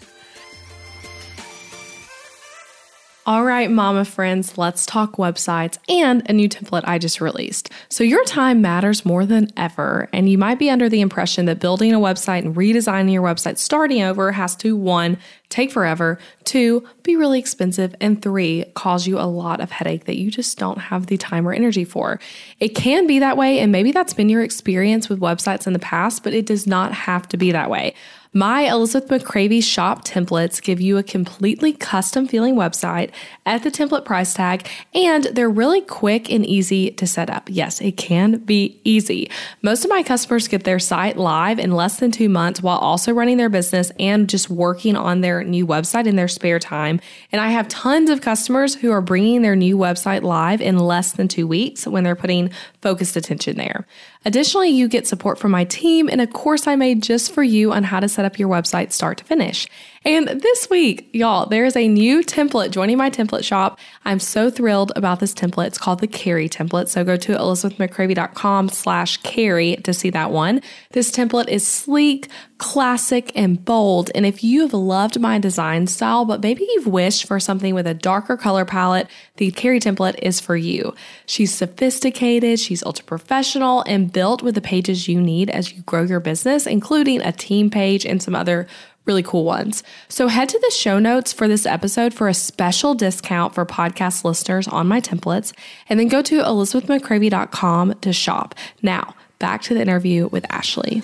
[3.25, 7.71] All right, mama friends, let's talk websites and a new template I just released.
[7.89, 11.61] So, your time matters more than ever, and you might be under the impression that
[11.61, 15.19] building a website and redesigning your website starting over has to one,
[15.51, 20.17] take forever, two, be really expensive, and three, cause you a lot of headache that
[20.17, 22.19] you just don't have the time or energy for.
[22.59, 25.79] It can be that way, and maybe that's been your experience with websites in the
[25.79, 27.95] past, but it does not have to be that way.
[28.35, 33.11] My Elizabeth McCravy shop templates give you a completely custom feeling website
[33.45, 37.51] at the template price tag, and they're really quick and easy to set up.
[37.51, 39.31] Yes, it can be easy.
[39.61, 43.13] Most of my customers get their site live in less than two months while also
[43.13, 47.03] running their business and just working on their new website in their spare time.
[47.33, 51.13] And I have tons of customers who are bringing their new website live in less
[51.13, 52.51] than two weeks when they're putting
[52.83, 53.87] focused attention there.
[54.25, 57.73] Additionally, you get support from my team and a course I made just for you
[57.73, 59.67] on how to set up your website start to finish.
[60.05, 63.79] And this week, y'all, there is a new template joining my template shop.
[64.05, 65.69] I'm so thrilled about this template.
[65.69, 66.89] It's called the Carrie template.
[66.89, 70.61] So go to elizabethmccravy.com slash carrie to see that one.
[70.91, 74.11] This template is sleek, classic, and bold.
[74.15, 77.87] And if you have loved my design style, but maybe you've wished for something with
[77.87, 80.95] a darker color palette, the Carrie template is for you.
[81.27, 86.03] She's sophisticated, she's ultra professional, and built with the pages you need as you grow
[86.03, 88.67] your business, including a team page and some other
[89.05, 89.83] really cool ones.
[90.09, 94.25] So head to the show notes for this episode for a special discount for podcast
[94.25, 95.53] listeners on my templates,
[95.89, 98.55] and then go to elizabethmccravy.com to shop.
[98.83, 101.03] Now, back to the interview with Ashley.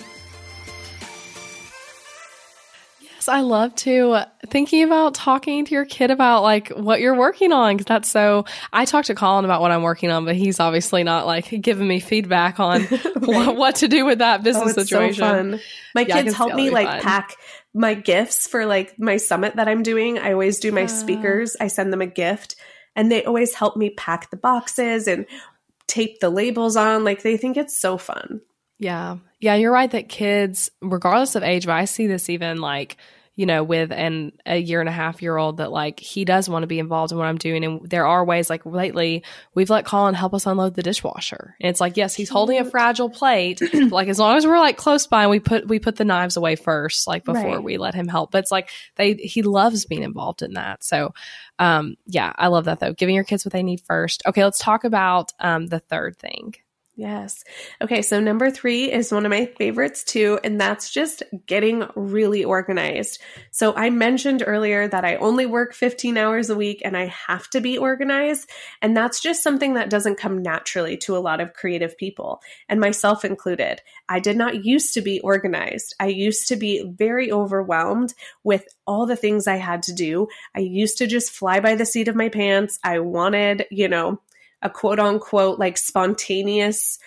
[3.01, 7.51] Yes, I love to thinking about talking to your kid about like what you're working
[7.51, 8.45] on because that's so.
[8.71, 11.85] I talk to Colin about what I'm working on, but he's obviously not like giving
[11.85, 13.05] me feedback on right.
[13.19, 15.57] what, what, to do with that oh, business oh, situation.
[15.57, 15.63] So
[15.95, 17.01] my yeah, kids help me like fun.
[17.01, 17.35] pack
[17.73, 20.17] my gifts for like my summit that I'm doing.
[20.17, 20.87] I always do my uh.
[20.87, 21.55] speakers.
[21.59, 22.55] I send them a gift
[22.95, 25.25] and they always help me pack the boxes and
[25.87, 27.03] tape the labels on.
[27.03, 28.41] Like they think it's so fun.
[28.79, 29.17] Yeah.
[29.39, 32.97] Yeah, you're right that kids, regardless of age, but I see this even like
[33.39, 36.49] you know, with an a year and a half year old that like he does
[36.49, 37.63] want to be involved in what I'm doing.
[37.63, 39.23] And there are ways like lately
[39.55, 41.55] we've let Colin help us unload the dishwasher.
[41.61, 43.61] And it's like, yes, he's holding a fragile plate.
[43.91, 46.35] like as long as we're like close by and we put we put the knives
[46.35, 47.63] away first, like before right.
[47.63, 48.31] we let him help.
[48.31, 50.83] But it's like they he loves being involved in that.
[50.83, 51.13] So
[51.59, 52.91] um yeah, I love that though.
[52.91, 54.21] Giving your kids what they need first.
[54.27, 56.55] Okay, let's talk about um the third thing.
[56.99, 57.45] Yes.
[57.81, 62.43] Okay, so number three is one of my favorites too, and that's just getting really
[62.43, 63.21] organized.
[63.51, 67.49] So I mentioned earlier that I only work 15 hours a week and I have
[67.51, 68.49] to be organized.
[68.81, 72.81] And that's just something that doesn't come naturally to a lot of creative people, and
[72.81, 73.81] myself included.
[74.09, 75.95] I did not used to be organized.
[76.01, 80.27] I used to be very overwhelmed with all the things I had to do.
[80.53, 82.77] I used to just fly by the seat of my pants.
[82.83, 84.19] I wanted, you know,
[84.61, 86.99] a quote unquote like spontaneousness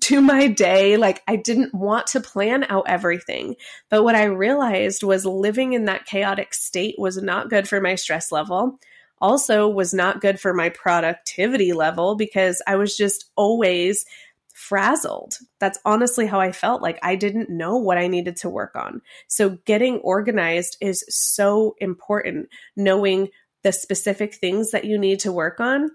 [0.00, 0.96] to my day.
[0.96, 3.56] Like I didn't want to plan out everything.
[3.88, 7.94] But what I realized was living in that chaotic state was not good for my
[7.94, 8.78] stress level.
[9.18, 14.04] Also, was not good for my productivity level because I was just always
[14.52, 15.38] frazzled.
[15.58, 16.82] That's honestly how I felt.
[16.82, 19.00] Like I didn't know what I needed to work on.
[19.26, 23.30] So, getting organized is so important, knowing
[23.62, 25.90] the specific things that you need to work on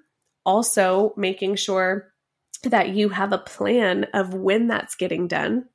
[0.46, 2.12] also making sure
[2.64, 5.66] that you have a plan of when that's getting done.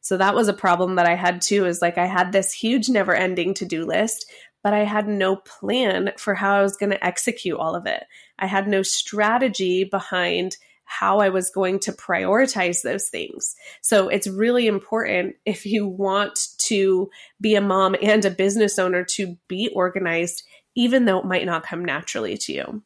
[0.00, 2.88] So that was a problem that I had too is like I had this huge
[2.88, 4.26] never ending to-do list,
[4.62, 8.04] but I had no plan for how I was going to execute all of it.
[8.38, 13.56] I had no strategy behind how I was going to prioritize those things.
[13.82, 17.10] So it's really important if you want to
[17.40, 20.44] be a mom and a business owner to be organized,
[20.76, 22.82] even though it might not come naturally to you.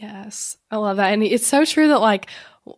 [0.00, 1.12] Yes, I love that.
[1.12, 2.28] And it's so true that, like,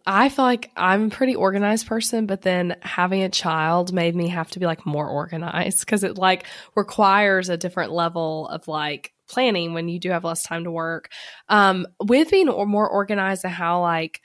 [0.06, 4.28] I feel like I'm a pretty organized person, but then having a child made me
[4.28, 9.12] have to be like more organized because it like requires a different level of like
[9.28, 11.10] planning when you do have less time to work.
[11.48, 14.20] Um, with being more organized and how like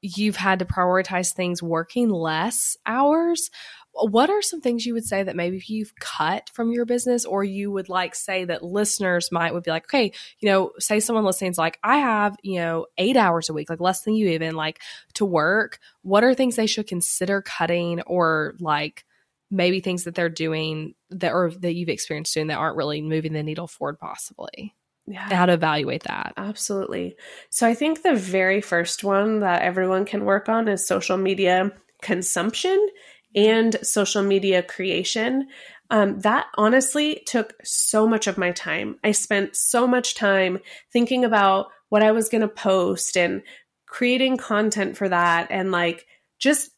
[0.00, 3.50] you've had to prioritize things working less hours
[3.94, 7.44] what are some things you would say that maybe you've cut from your business or
[7.44, 11.24] you would like say that listeners might would be like okay you know say someone
[11.24, 14.28] listening is like i have you know eight hours a week like less than you
[14.28, 14.80] even like
[15.14, 19.04] to work what are things they should consider cutting or like
[19.50, 23.34] maybe things that they're doing that or that you've experienced doing that aren't really moving
[23.34, 24.74] the needle forward possibly
[25.06, 25.34] yeah.
[25.34, 26.32] how to evaluate that.
[26.36, 27.16] Absolutely.
[27.50, 31.72] So I think the very first one that everyone can work on is social media
[32.02, 32.88] consumption
[33.34, 35.48] and social media creation.
[35.90, 38.96] Um, that honestly took so much of my time.
[39.04, 40.58] I spent so much time
[40.92, 43.42] thinking about what I was going to post and
[43.86, 46.06] creating content for that and like
[46.38, 46.70] just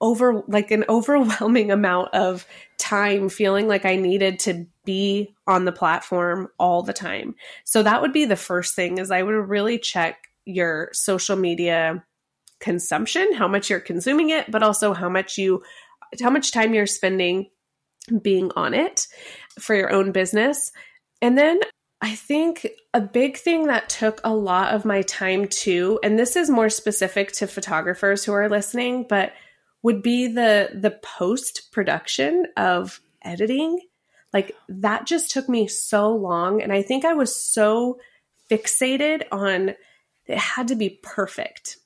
[0.00, 5.72] over like an overwhelming amount of time feeling like I needed to be on the
[5.72, 7.34] platform all the time.
[7.64, 12.04] So that would be the first thing is I would really check your social media
[12.60, 15.62] consumption, how much you're consuming it, but also how much you
[16.20, 17.50] how much time you're spending
[18.22, 19.06] being on it
[19.58, 20.72] for your own business.
[21.20, 21.60] And then
[22.00, 26.36] I think a big thing that took a lot of my time too, and this
[26.36, 29.32] is more specific to photographers who are listening, but
[29.82, 33.80] would be the the post production of editing.
[34.32, 36.62] Like that just took me so long.
[36.62, 37.98] And I think I was so
[38.50, 39.74] fixated on
[40.26, 41.78] it had to be perfect.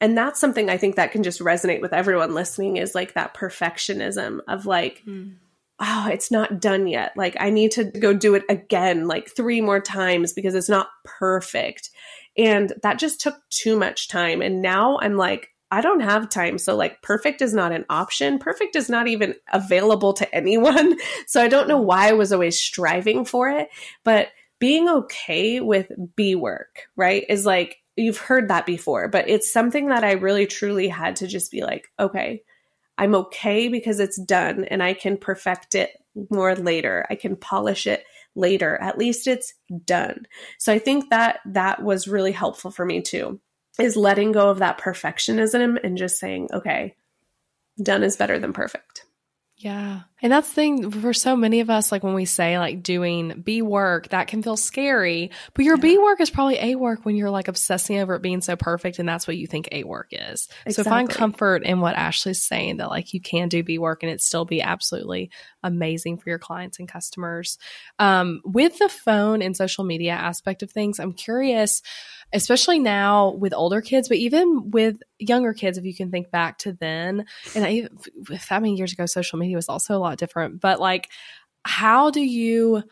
[0.00, 3.34] And that's something I think that can just resonate with everyone listening is like that
[3.34, 5.34] perfectionism of like, mm.
[5.80, 7.12] oh, it's not done yet.
[7.16, 10.88] Like I need to go do it again, like three more times because it's not
[11.04, 11.90] perfect.
[12.36, 14.42] And that just took too much time.
[14.42, 16.58] And now I'm like, I don't have time.
[16.58, 18.38] So, like, perfect is not an option.
[18.38, 20.96] Perfect is not even available to anyone.
[21.26, 23.68] So, I don't know why I was always striving for it.
[24.04, 24.28] But
[24.60, 29.88] being okay with B work, right, is like, you've heard that before, but it's something
[29.88, 32.42] that I really truly had to just be like, okay,
[32.98, 35.90] I'm okay because it's done and I can perfect it
[36.30, 37.06] more later.
[37.10, 38.76] I can polish it later.
[38.80, 40.26] At least it's done.
[40.58, 43.40] So I think that that was really helpful for me too
[43.78, 46.94] is letting go of that perfectionism and just saying, okay,
[47.82, 49.04] done is better than perfect.
[49.56, 50.02] Yeah.
[50.26, 53.42] And that's the thing for so many of us, like when we say like doing
[53.44, 55.30] B work, that can feel scary.
[55.54, 55.82] But your yeah.
[55.82, 58.98] B work is probably A work when you're like obsessing over it being so perfect
[58.98, 60.48] and that's what you think A work is.
[60.66, 60.72] Exactly.
[60.72, 64.10] So find comfort in what Ashley's saying that like you can do B work and
[64.10, 65.30] it still be absolutely
[65.62, 67.56] amazing for your clients and customers.
[68.00, 71.82] Um, with the phone and social media aspect of things, I'm curious
[72.32, 76.58] especially now with older kids, but even with younger kids, if you can think back
[76.58, 77.24] to then,
[77.54, 77.88] and I,
[78.28, 80.60] that many years ago, social media was also a lot different.
[80.60, 81.10] But like,
[81.64, 82.82] how do you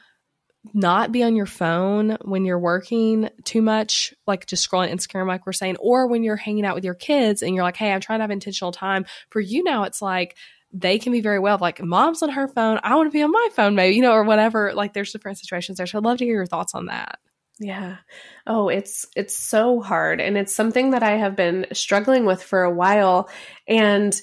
[0.72, 5.46] not be on your phone when you're working too much, like just scrolling Instagram, like
[5.46, 8.00] we're saying, or when you're hanging out with your kids and you're like, hey, I'm
[8.00, 9.04] trying to have intentional time.
[9.28, 10.36] For you now, it's like,
[10.76, 13.30] they can be very well like mom's on her phone i want to be on
[13.30, 16.18] my phone maybe you know or whatever like there's different situations there so i'd love
[16.18, 17.20] to hear your thoughts on that
[17.60, 17.98] yeah.
[18.46, 22.62] Oh, it's it's so hard and it's something that I have been struggling with for
[22.62, 23.28] a while
[23.68, 24.14] and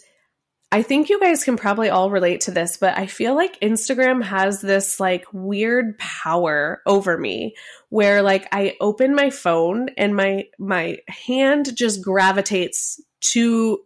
[0.74, 4.24] I think you guys can probably all relate to this, but I feel like Instagram
[4.24, 7.56] has this like weird power over me
[7.90, 13.82] where like I open my phone and my my hand just gravitates to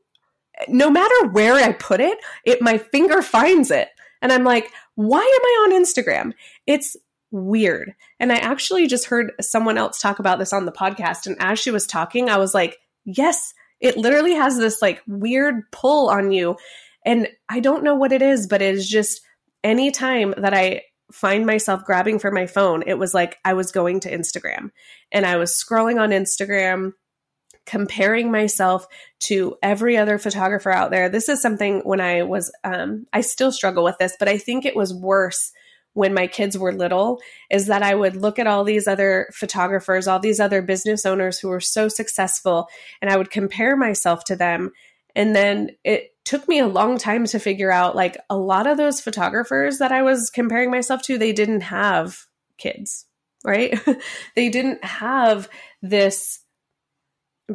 [0.68, 3.90] no matter where I put it, it my finger finds it.
[4.22, 6.34] And I'm like, why am I on Instagram?
[6.68, 6.96] It's
[7.32, 7.96] weird.
[8.20, 11.26] And I actually just heard someone else talk about this on the podcast.
[11.26, 13.54] And as she was talking, I was like, yes,
[13.86, 16.58] it literally has this like weird pull on you.
[17.06, 19.22] And I don't know what it is, but it is just
[19.64, 20.82] anytime that I
[21.12, 24.72] find myself grabbing for my phone, it was like I was going to Instagram
[25.12, 26.94] and I was scrolling on Instagram
[27.68, 28.88] comparing myself
[29.20, 31.08] to every other photographer out there.
[31.08, 34.66] This is something when I was, um, I still struggle with this, but I think
[34.66, 35.52] it was worse
[35.96, 40.08] when my kids were little is that I would look at all these other photographers,
[40.08, 42.68] all these other business owners who were so successful,
[43.02, 44.72] and I would compare myself to them.
[45.16, 48.76] And then it took me a long time to figure out like a lot of
[48.76, 52.26] those photographers that I was comparing myself to, they didn't have
[52.58, 53.06] kids,
[53.46, 53.80] right?
[54.36, 55.48] they didn't have
[55.82, 56.39] this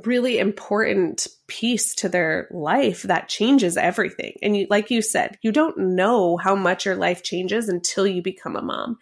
[0.04, 4.34] really important piece to their life that changes everything.
[4.42, 8.22] And you, like you said, you don't know how much your life changes until you
[8.22, 8.98] become a mom.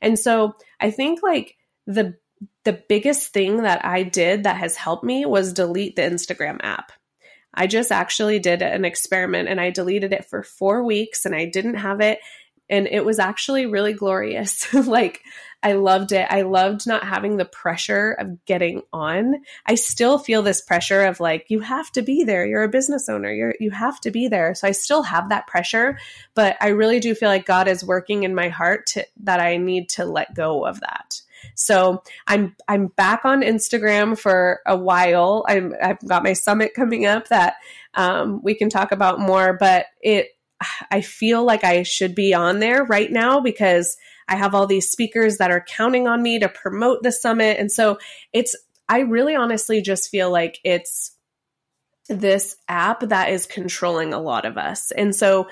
[0.00, 2.16] And so I think like the
[2.64, 6.92] the biggest thing that I did that has helped me was delete the Instagram app.
[7.52, 11.46] I just actually did an experiment and I deleted it for 4 weeks and I
[11.46, 12.18] didn't have it
[12.70, 14.72] and it was actually really glorious.
[14.86, 15.20] like
[15.62, 16.26] I loved it.
[16.30, 19.42] I loved not having the pressure of getting on.
[19.66, 22.46] I still feel this pressure of like you have to be there.
[22.46, 23.30] You're a business owner.
[23.30, 24.54] You're you have to be there.
[24.54, 25.98] So I still have that pressure,
[26.34, 29.58] but I really do feel like God is working in my heart to, that I
[29.58, 31.20] need to let go of that.
[31.54, 35.44] So I'm I'm back on Instagram for a while.
[35.46, 37.54] I'm I've got my summit coming up that
[37.94, 40.28] um, we can talk about more, but it
[40.90, 43.96] I feel like I should be on there right now because
[44.30, 47.58] I have all these speakers that are counting on me to promote the summit.
[47.58, 47.98] And so
[48.32, 48.56] it's,
[48.88, 51.14] I really honestly just feel like it's
[52.08, 54.90] this app that is controlling a lot of us.
[54.92, 55.48] And so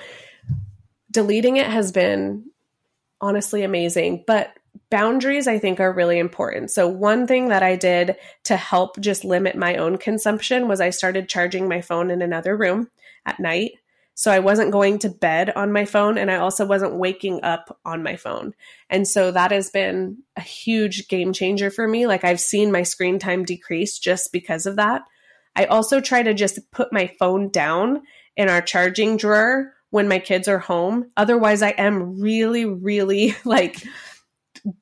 [1.11, 2.45] deleting it has been
[3.21, 4.25] honestly amazing.
[4.27, 4.53] But
[4.91, 6.71] boundaries, I think, are really important.
[6.71, 10.91] So, one thing that I did to help just limit my own consumption was I
[10.91, 12.91] started charging my phone in another room
[13.27, 13.73] at night.
[14.19, 17.79] So I wasn't going to bed on my phone and I also wasn't waking up
[17.85, 18.53] on my phone.
[18.91, 22.09] And so that has been a huge game changer for me.
[22.09, 25.03] Like I've seen my screen time decrease just because of that.
[25.55, 28.03] I also try to just put my phone down
[28.37, 31.13] in our charging drawer when my kids are home.
[31.17, 33.85] Otherwise, I am really, really like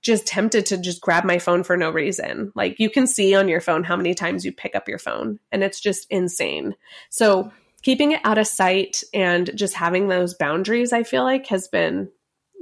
[0.00, 2.52] just tempted to just grab my phone for no reason.
[2.54, 5.40] Like you can see on your phone how many times you pick up your phone,
[5.52, 6.74] and it's just insane.
[7.10, 7.52] So
[7.86, 12.10] keeping it out of sight and just having those boundaries, I feel like has been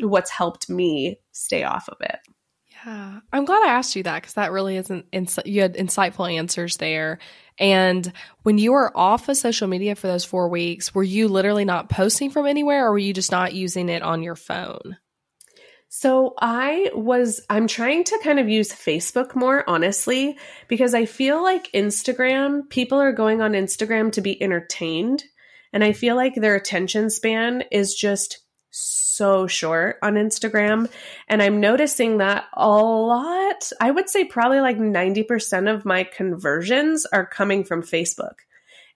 [0.00, 2.18] what's helped me stay off of it.
[2.84, 5.06] Yeah, I'm glad I asked you that because that really isn't.
[5.12, 7.20] Ins- you had insightful answers there.
[7.58, 8.12] And
[8.42, 11.88] when you were off of social media for those four weeks, were you literally not
[11.88, 14.98] posting from anywhere, or were you just not using it on your phone?
[15.96, 20.36] So I was, I'm trying to kind of use Facebook more, honestly,
[20.66, 25.22] because I feel like Instagram, people are going on Instagram to be entertained.
[25.72, 28.40] And I feel like their attention span is just
[28.70, 30.90] so short on Instagram.
[31.28, 33.70] And I'm noticing that a lot.
[33.80, 38.34] I would say probably like 90% of my conversions are coming from Facebook.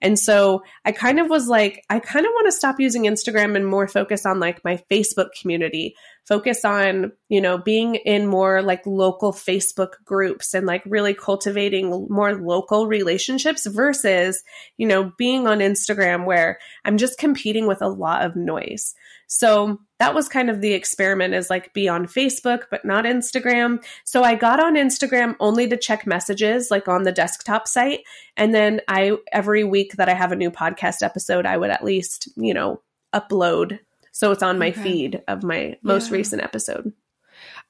[0.00, 3.56] And so I kind of was like, I kind of want to stop using Instagram
[3.56, 5.96] and more focus on like my Facebook community,
[6.28, 12.06] focus on, you know, being in more like local Facebook groups and like really cultivating
[12.10, 14.44] more local relationships versus,
[14.76, 18.94] you know, being on Instagram where I'm just competing with a lot of noise.
[19.26, 23.82] So that was kind of the experiment is like be on Facebook, but not Instagram.
[24.04, 28.00] So I got on Instagram only to check messages like on the desktop site.
[28.36, 31.84] And then I, every week that I have a new podcast episode, I would at
[31.84, 32.82] least, you know,
[33.14, 33.80] upload.
[34.18, 34.82] So it's on my okay.
[34.82, 36.16] feed of my most yeah.
[36.16, 36.92] recent episode.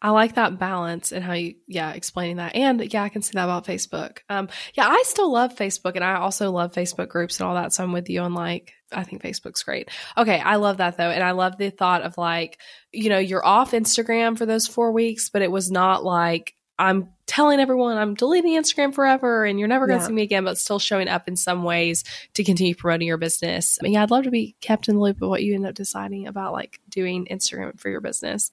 [0.01, 2.57] I like that balance and how you, yeah, explaining that.
[2.57, 4.21] And yeah, I can see that about Facebook.
[4.31, 7.75] Um, yeah, I still love Facebook and I also love Facebook groups and all that.
[7.75, 9.91] So I'm with you on like, I think Facebook's great.
[10.17, 10.41] Okay.
[10.41, 11.11] I love that though.
[11.11, 12.59] And I love the thought of like,
[12.93, 17.11] you know, you're off Instagram for those four weeks, but it was not like, I'm
[17.29, 20.09] telling everyone I'm deleting Instagram forever and you're never going to yeah.
[20.09, 22.03] see me again, but still showing up in some ways
[22.35, 23.79] to continue promoting your business.
[23.81, 25.67] I mean, yeah, I'd love to be kept in the loop of what you end
[25.67, 28.51] up deciding about like doing Instagram for your business.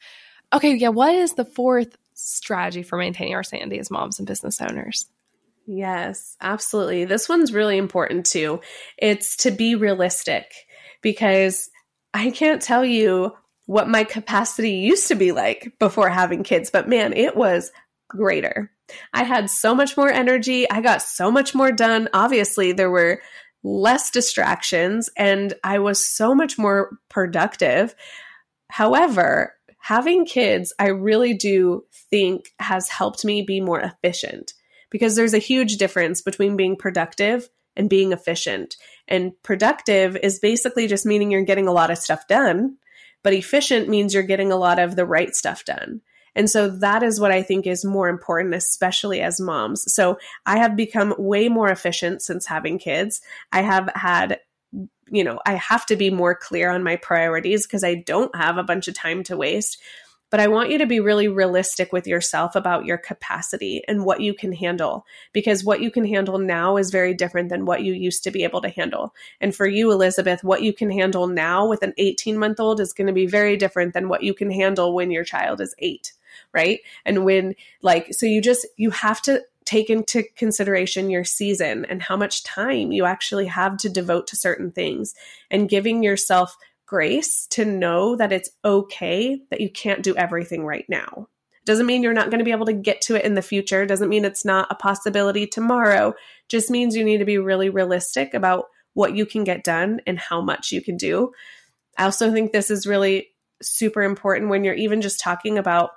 [0.54, 0.90] Okay, yeah.
[0.90, 5.08] What is the fourth strategy for maintaining our sanity as moms and business owners?
[5.66, 7.06] Yes, absolutely.
[7.06, 8.62] This one's really important too.
[8.98, 10.54] It's to be realistic
[11.02, 11.70] because
[12.14, 13.32] I can't tell you
[13.66, 17.72] what my capacity used to be like before having kids, but man, it was
[18.08, 18.72] greater.
[19.14, 20.70] I had so much more energy.
[20.70, 22.08] I got so much more done.
[22.14, 23.22] Obviously, there were
[23.64, 27.96] less distractions and I was so much more productive.
[28.70, 34.54] However, having kids, I really do think has helped me be more efficient
[34.92, 38.76] because there's a huge difference between being productive and being efficient.
[39.08, 42.78] And productive is basically just meaning you're getting a lot of stuff done,
[43.24, 46.02] but efficient means you're getting a lot of the right stuff done.
[46.36, 49.92] And so that is what I think is more important, especially as moms.
[49.94, 53.22] So I have become way more efficient since having kids.
[53.52, 54.40] I have had
[55.12, 58.58] you know, I have to be more clear on my priorities because I don't have
[58.58, 59.80] a bunch of time to waste.
[60.32, 64.22] But I want you to be really realistic with yourself about your capacity and what
[64.22, 67.94] you can handle because what you can handle now is very different than what you
[67.94, 69.14] used to be able to handle.
[69.40, 72.92] And for you, Elizabeth, what you can handle now with an 18 month old is
[72.92, 76.14] going to be very different than what you can handle when your child is eight
[76.56, 81.86] right and when like so you just you have to take into consideration your season
[81.86, 85.14] and how much time you actually have to devote to certain things
[85.50, 90.86] and giving yourself grace to know that it's okay that you can't do everything right
[90.88, 91.28] now.
[91.66, 93.88] Doesn't mean you're not going to be able to get to it in the future.
[93.88, 96.14] Doesn't mean it's not a possibility tomorrow.
[96.48, 100.20] Just means you need to be really realistic about what you can get done and
[100.20, 101.32] how much you can do.
[101.98, 103.30] I also think this is really
[103.64, 105.90] super important when you're even just talking about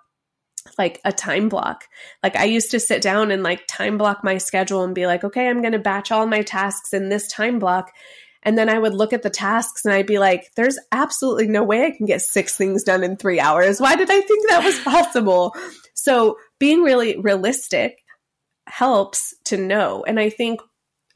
[0.77, 1.85] like a time block.
[2.23, 5.25] Like I used to sit down and like time block my schedule and be like,
[5.25, 7.93] okay, I'm going to batch all my tasks in this time block.
[8.43, 11.63] And then I would look at the tasks and I'd be like, there's absolutely no
[11.63, 13.81] way I can get six things done in three hours.
[13.81, 15.55] Why did I think that was possible?
[15.95, 17.99] So being really realistic
[18.67, 20.05] helps to know.
[20.07, 20.61] And I think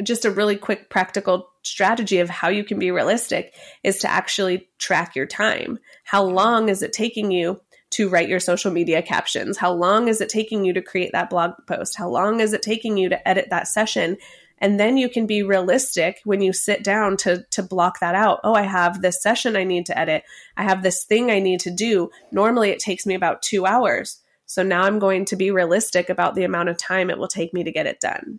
[0.02, 4.68] just a really quick practical strategy of how you can be realistic is to actually
[4.78, 5.78] track your time.
[6.04, 7.60] How long is it taking you
[7.92, 9.56] to write your social media captions?
[9.56, 11.96] How long is it taking you to create that blog post?
[11.96, 14.16] How long is it taking you to edit that session?
[14.58, 18.40] And then you can be realistic when you sit down to to block that out.
[18.44, 20.22] Oh, I have this session I need to edit.
[20.56, 22.10] I have this thing I need to do.
[22.30, 24.20] Normally it takes me about 2 hours.
[24.46, 27.52] So now I'm going to be realistic about the amount of time it will take
[27.52, 28.38] me to get it done.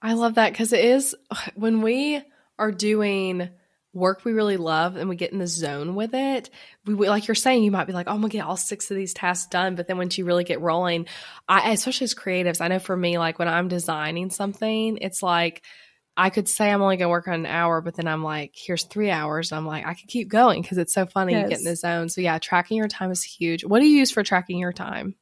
[0.00, 1.14] I love that cuz it is
[1.54, 2.20] when we
[2.58, 3.48] are doing
[3.94, 6.50] work we really love and we get in the zone with it,
[6.86, 8.96] we like you're saying, you might be like, oh, I'm gonna get all six of
[8.96, 9.74] these tasks done.
[9.74, 11.06] But then once you really get rolling,
[11.48, 15.62] I especially as creatives, I know for me, like when I'm designing something, it's like
[16.16, 18.84] I could say I'm only gonna work on an hour, but then I'm like, here's
[18.84, 19.52] three hours.
[19.52, 21.42] I'm like, I could keep going because it's so funny yes.
[21.42, 22.08] you get in the zone.
[22.08, 23.64] So yeah, tracking your time is huge.
[23.64, 25.16] What do you use for tracking your time?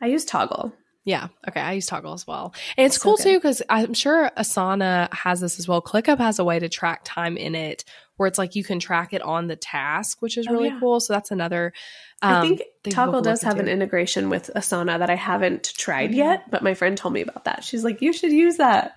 [0.00, 0.72] I use Toggl.
[1.04, 1.28] Yeah.
[1.48, 1.60] Okay.
[1.60, 2.52] I use Toggl as well.
[2.76, 3.22] And it's so cool good.
[3.22, 5.80] too because I'm sure Asana has this as well.
[5.80, 7.84] ClickUp has a way to track time in it
[8.18, 10.78] where it's like you can track it on the task, which is Oh, really yeah.
[10.78, 11.00] cool.
[11.00, 11.72] So that's another.
[12.20, 16.32] Um, I think Toggl does have an integration with Asana that I haven't tried yeah.
[16.32, 17.64] yet, but my friend told me about that.
[17.64, 18.96] She's like, you should use that.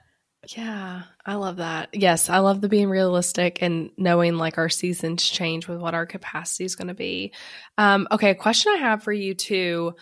[0.57, 1.89] Yeah, I love that.
[1.93, 6.07] Yes, I love the being realistic and knowing like our seasons change with what our
[6.07, 7.31] capacity is going to be.
[7.77, 9.93] Um, okay, a question I have for you too.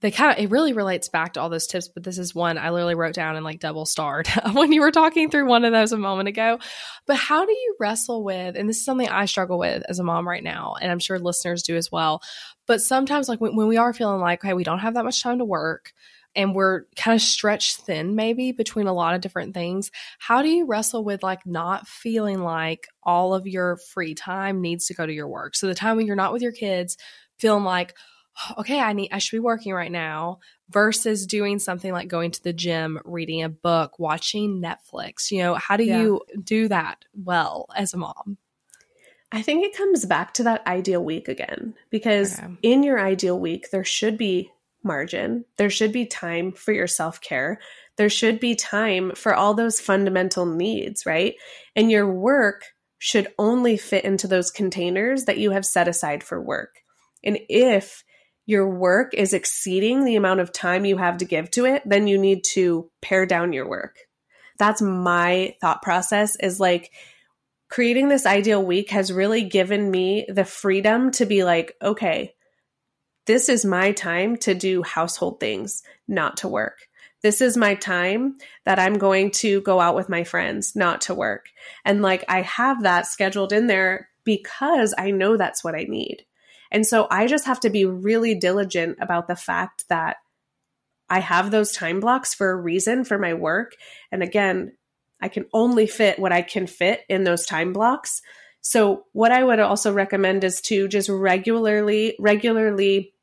[0.00, 2.56] They kind of it really relates back to all those tips, but this is one
[2.56, 5.72] I literally wrote down and like double starred when you were talking through one of
[5.72, 6.58] those a moment ago.
[7.06, 10.04] But how do you wrestle with, and this is something I struggle with as a
[10.04, 12.22] mom right now, and I'm sure listeners do as well.
[12.66, 15.22] But sometimes, like when, when we are feeling like, okay, we don't have that much
[15.22, 15.92] time to work,
[16.36, 20.48] and we're kind of stretched thin maybe between a lot of different things how do
[20.48, 25.06] you wrestle with like not feeling like all of your free time needs to go
[25.06, 26.96] to your work so the time when you're not with your kids
[27.38, 27.94] feeling like
[28.58, 30.38] okay i need i should be working right now
[30.70, 35.54] versus doing something like going to the gym reading a book watching netflix you know
[35.54, 36.02] how do Yeah.
[36.02, 38.38] you do that well as a mom
[39.30, 42.56] I think it comes back to that ideal week again because Okay.
[42.62, 44.50] in your ideal week, there should be
[44.82, 47.60] margin, there should be time for your self care,
[47.96, 51.34] there should be time for all those fundamental needs, right?
[51.76, 52.64] And your work
[52.98, 56.76] should only fit into those containers that you have set aside for work.
[57.22, 58.04] And if
[58.48, 62.08] your work is exceeding the amount of time you have to give to it, then
[62.08, 63.98] you need to pare down your work.
[64.58, 66.90] That's my thought process is like,
[67.68, 72.34] creating this ideal week has really given me the freedom to be like, okay,
[73.26, 76.78] this is my time to do household things, not to work.
[77.22, 81.14] This is my time that I'm going to go out with my friends, not to
[81.14, 81.50] work.
[81.84, 86.24] And like I have that scheduled in there because I know that's what I need.
[86.70, 90.16] And so I just have to be really diligent about the fact that
[91.10, 93.74] I have those time blocks for a reason for my work.
[94.12, 94.72] And again,
[95.20, 98.22] I can only fit what I can fit in those time blocks.
[98.60, 103.14] So what I would also recommend is to just regularly regularly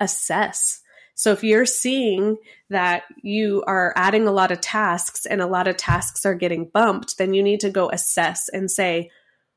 [0.00, 0.80] assess.
[1.14, 2.38] So if you're seeing
[2.70, 6.64] that you are adding a lot of tasks and a lot of tasks are getting
[6.64, 9.10] bumped, then you need to go assess and say,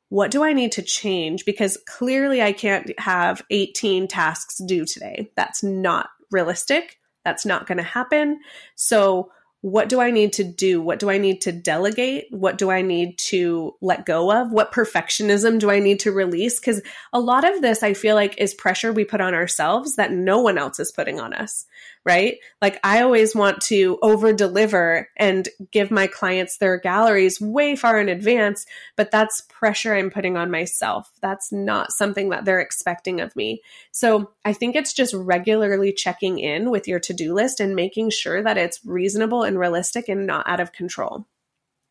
[0.10, 1.46] what do I need to change?
[1.46, 5.32] Because clearly I can't have 18 tasks due today.
[5.36, 6.98] That's not realistic.
[7.24, 8.40] That's not going to happen.
[8.76, 9.32] So
[9.66, 10.80] what do I need to do?
[10.80, 12.28] What do I need to delegate?
[12.30, 14.52] What do I need to let go of?
[14.52, 16.60] What perfectionism do I need to release?
[16.60, 20.12] Because a lot of this, I feel like, is pressure we put on ourselves that
[20.12, 21.66] no one else is putting on us,
[22.04, 22.36] right?
[22.62, 28.00] Like, I always want to over deliver and give my clients their galleries way far
[28.00, 31.10] in advance, but that's pressure I'm putting on myself.
[31.22, 33.64] That's not something that they're expecting of me.
[33.90, 38.12] So I think it's just regularly checking in with your to do list and making
[38.12, 41.28] sure that it's reasonable and realistic and not out of control.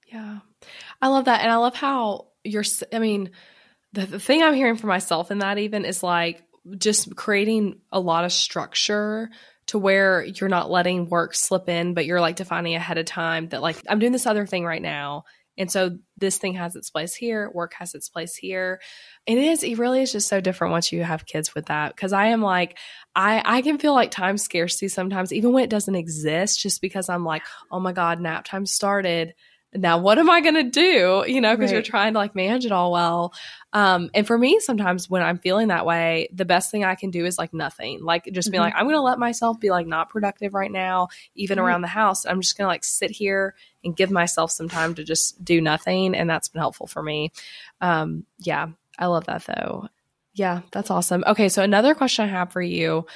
[0.06, 0.40] Yeah.
[1.00, 1.40] I love that.
[1.42, 3.30] And I love how you're, I mean,
[3.92, 6.42] the, the thing I'm hearing for myself in that even is like
[6.78, 9.30] just creating a lot of structure
[9.66, 13.48] to where you're not letting work slip in, but you're like defining ahead of time
[13.48, 15.24] that like I'm doing this other thing right now.
[15.56, 18.80] And so this thing has its place here, work has its place here.
[19.26, 21.96] It is, it really is just so different once you have kids with that.
[21.96, 22.78] Cause I am like,
[23.14, 27.08] I, I can feel like time scarcity sometimes, even when it doesn't exist, just because
[27.08, 29.34] I'm like, oh my God, nap time started.
[29.76, 31.24] Now what am I going to do?
[31.26, 33.32] You know, because you're trying to like manage it all well.
[33.72, 37.10] Um, and for me, sometimes when I'm feeling that way, the best thing I can
[37.10, 38.60] do is like nothing, like just be Mhm.
[38.60, 41.66] like, I'm going to let myself be like not productive right now, even Right.
[41.66, 42.24] around the house.
[42.24, 45.60] I'm just going to like sit here and give myself some time to just do
[45.60, 46.14] nothing.
[46.14, 47.32] And that's been helpful for me.
[47.80, 48.68] Um, yeah,
[48.98, 49.88] I love that though.
[50.34, 51.22] Yeah, that's awesome.
[51.26, 53.06] Okay, so another question I have for you,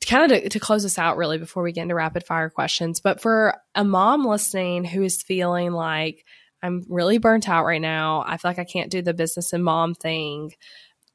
[0.00, 2.50] to kind of to, to close this out really before we get into rapid fire
[2.50, 6.24] questions, but for a mom listening who is feeling like
[6.62, 9.64] I'm really burnt out right now, I feel like I can't do the business and
[9.64, 10.52] mom thing.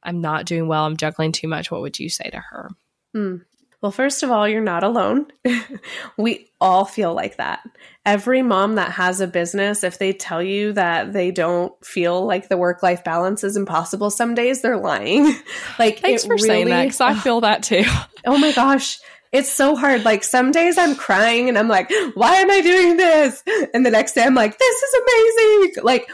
[0.04, 0.86] I'm not doing well.
[0.86, 1.72] I'm juggling too much.
[1.72, 2.70] What would you say to her?
[3.14, 3.38] Hmm.
[3.82, 5.28] Well, first of all, you're not alone.
[6.18, 7.62] we all feel like that.
[8.06, 12.50] Every mom that has a business, if they tell you that they don't feel like
[12.50, 15.26] the work life balance is impossible some days, they're lying.
[15.80, 17.84] like, Thanks for saying that really- because I feel that too.
[18.26, 19.00] oh my gosh
[19.34, 22.96] it's so hard like some days i'm crying and i'm like why am i doing
[22.96, 26.10] this and the next day i'm like this is amazing like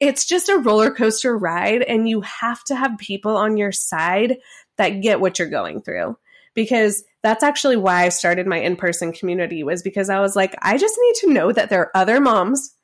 [0.00, 4.38] it's just a roller coaster ride and you have to have people on your side
[4.78, 6.16] that get what you're going through
[6.54, 10.76] because that's actually why i started my in-person community was because i was like i
[10.76, 12.74] just need to know that there are other moms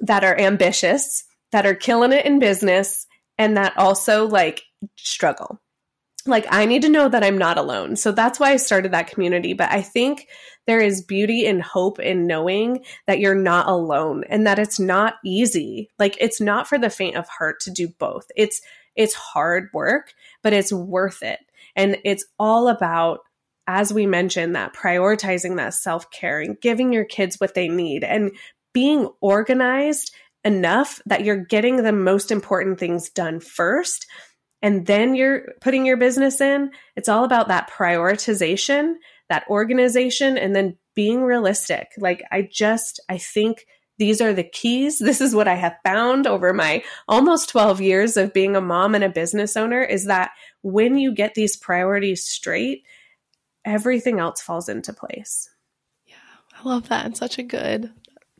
[0.00, 3.06] that are ambitious that are killing it in business
[3.38, 4.62] and that also like
[4.96, 5.60] struggle
[6.26, 7.96] like I need to know that I'm not alone.
[7.96, 9.52] So that's why I started that community.
[9.52, 10.26] But I think
[10.66, 15.14] there is beauty and hope in knowing that you're not alone and that it's not
[15.24, 15.88] easy.
[15.98, 18.26] Like it's not for the faint of heart to do both.
[18.36, 18.60] It's
[18.94, 21.38] it's hard work, but it's worth it.
[21.76, 23.20] And it's all about
[23.68, 28.30] as we mentioned that prioritizing that self-care and giving your kids what they need and
[28.72, 30.14] being organized
[30.44, 34.06] enough that you're getting the most important things done first
[34.62, 36.70] and then you're putting your business in.
[36.96, 38.94] It's all about that prioritization,
[39.28, 41.88] that organization, and then being realistic.
[41.98, 43.66] Like, I just, I think
[43.98, 44.98] these are the keys.
[44.98, 48.94] This is what I have found over my almost 12 years of being a mom
[48.94, 50.30] and a business owner is that
[50.62, 52.84] when you get these priorities straight,
[53.64, 55.50] everything else falls into place.
[56.06, 56.14] Yeah,
[56.58, 57.06] I love that.
[57.06, 57.92] And such a good,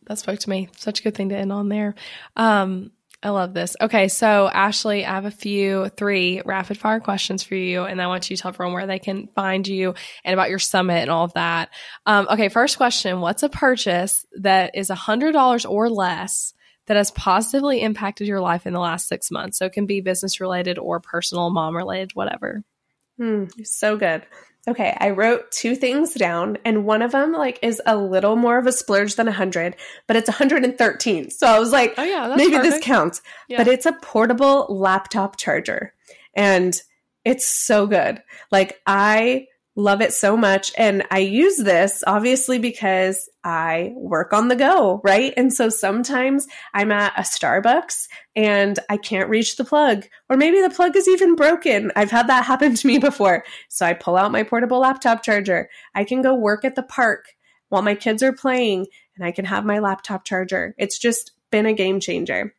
[0.07, 0.69] that spoke to me.
[0.77, 1.95] Such a good thing to end on there.
[2.37, 2.93] Um,
[3.23, 3.77] I love this.
[3.81, 8.07] Okay, so Ashley, I have a few, three rapid fire questions for you, and I
[8.07, 9.95] want you to tell everyone where they can find you
[10.25, 11.71] and about your summit and all of that.
[12.05, 16.53] Um, okay, first question What's a purchase that is a $100 or less
[16.87, 19.59] that has positively impacted your life in the last six months?
[19.59, 22.63] So it can be business related or personal, mom related, whatever.
[23.17, 24.27] Hmm, so good.
[24.69, 28.59] Okay, I wrote two things down, and one of them like is a little more
[28.59, 29.77] of a splurge than a 100,
[30.09, 31.31] but it's 113.
[31.31, 32.75] So I was like, oh yeah, maybe perfect.
[32.75, 33.23] this counts.
[33.49, 33.59] Yeah.
[33.59, 35.95] But it's a portable laptop charger,
[36.35, 36.75] and
[37.25, 38.23] it's so good.
[38.51, 39.47] Like I
[39.77, 40.73] love it so much.
[40.77, 45.33] And I use this obviously because I work on the go, right?
[45.37, 50.61] And so sometimes I'm at a Starbucks and I can't reach the plug, or maybe
[50.61, 51.93] the plug is even broken.
[51.95, 53.45] I've had that happen to me before.
[53.69, 55.69] So I pull out my portable laptop charger.
[55.95, 57.27] I can go work at the park
[57.69, 60.75] while my kids are playing and I can have my laptop charger.
[60.79, 62.55] It's just been a game changer.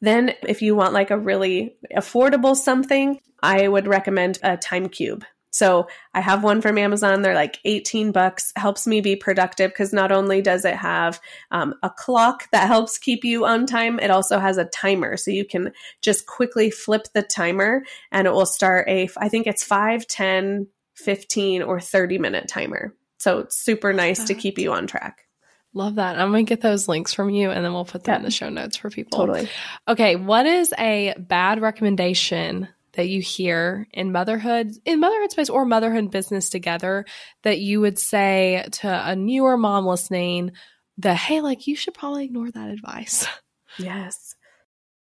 [0.00, 5.24] Then, if you want like a really affordable something, I would recommend a Time Cube.
[5.52, 7.22] So I have one from Amazon.
[7.22, 8.52] They're like 18 bucks.
[8.56, 12.98] Helps me be productive because not only does it have um, a clock that helps
[12.98, 15.16] keep you on time, it also has a timer.
[15.16, 19.46] So you can just quickly flip the timer and it will start a, I think
[19.46, 22.94] it's 5, 10, 15, or 30 minute timer.
[23.18, 25.26] So it's super nice to keep you on track.
[25.74, 26.18] Love that.
[26.18, 28.18] I'm going to get those links from you and then we'll put them yeah.
[28.18, 29.18] in the show notes for people.
[29.18, 29.48] Totally.
[29.86, 30.16] Okay.
[30.16, 36.10] What is a bad recommendation that you hear in motherhood, in motherhood space or motherhood
[36.10, 37.04] business together
[37.42, 40.52] that you would say to a newer mom listening
[40.98, 43.26] that, hey, like you should probably ignore that advice?
[43.78, 44.34] Yes.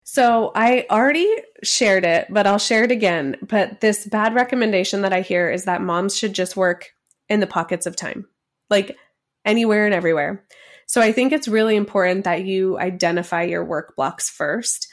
[0.03, 1.33] So I already
[1.63, 3.37] shared it, but I'll share it again.
[3.43, 6.91] But this bad recommendation that I hear is that moms should just work
[7.29, 8.27] in the pockets of time,
[8.71, 8.97] like
[9.45, 10.45] anywhere and everywhere.
[10.87, 14.87] So I think it's really important that you identify your work blocks first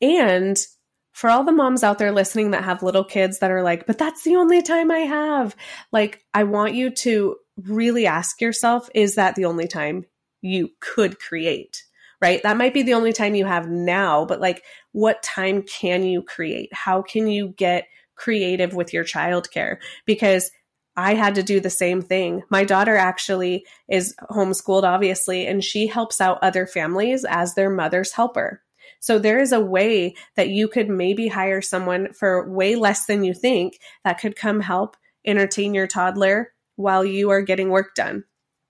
[0.00, 0.56] and
[1.14, 3.96] for all the moms out there listening that have little kids that are like, but
[3.96, 5.56] that's the only time I have.
[5.92, 10.04] Like, I want you to really ask yourself, is that the only time
[10.42, 11.84] you could create?
[12.20, 12.42] Right?
[12.42, 16.20] That might be the only time you have now, but like, what time can you
[16.20, 16.72] create?
[16.72, 17.86] How can you get
[18.16, 19.76] creative with your childcare?
[20.06, 20.50] Because
[20.96, 22.42] I had to do the same thing.
[22.50, 28.12] My daughter actually is homeschooled, obviously, and she helps out other families as their mother's
[28.12, 28.62] helper.
[29.04, 33.22] So there is a way that you could maybe hire someone for way less than
[33.22, 34.96] you think that could come help
[35.26, 38.24] entertain your toddler while you are getting work done.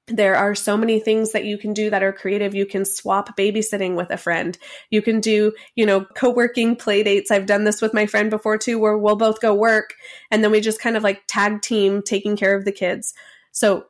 [0.08, 2.52] There are so many things that you can do that are creative.
[2.52, 4.58] You can swap babysitting with a friend.
[4.90, 7.30] You can do, you know, co-working play dates.
[7.30, 9.94] I've done this with my friend before too, where we'll both go work
[10.32, 13.14] and then we just kind of like tag team taking care of the kids.
[13.52, 13.84] So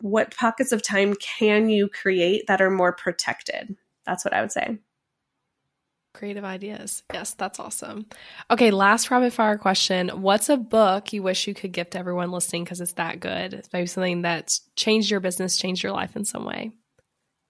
[0.00, 3.76] what pockets of time can you create that are more protected?
[4.06, 4.78] That's what I would say.
[6.14, 7.02] Creative ideas.
[7.12, 8.06] Yes, that's awesome.
[8.50, 10.10] Okay, last rapid fire question.
[10.10, 13.54] What's a book you wish you could gift everyone listening because it's that good?
[13.54, 16.72] It's maybe something that's changed your business, changed your life in some way.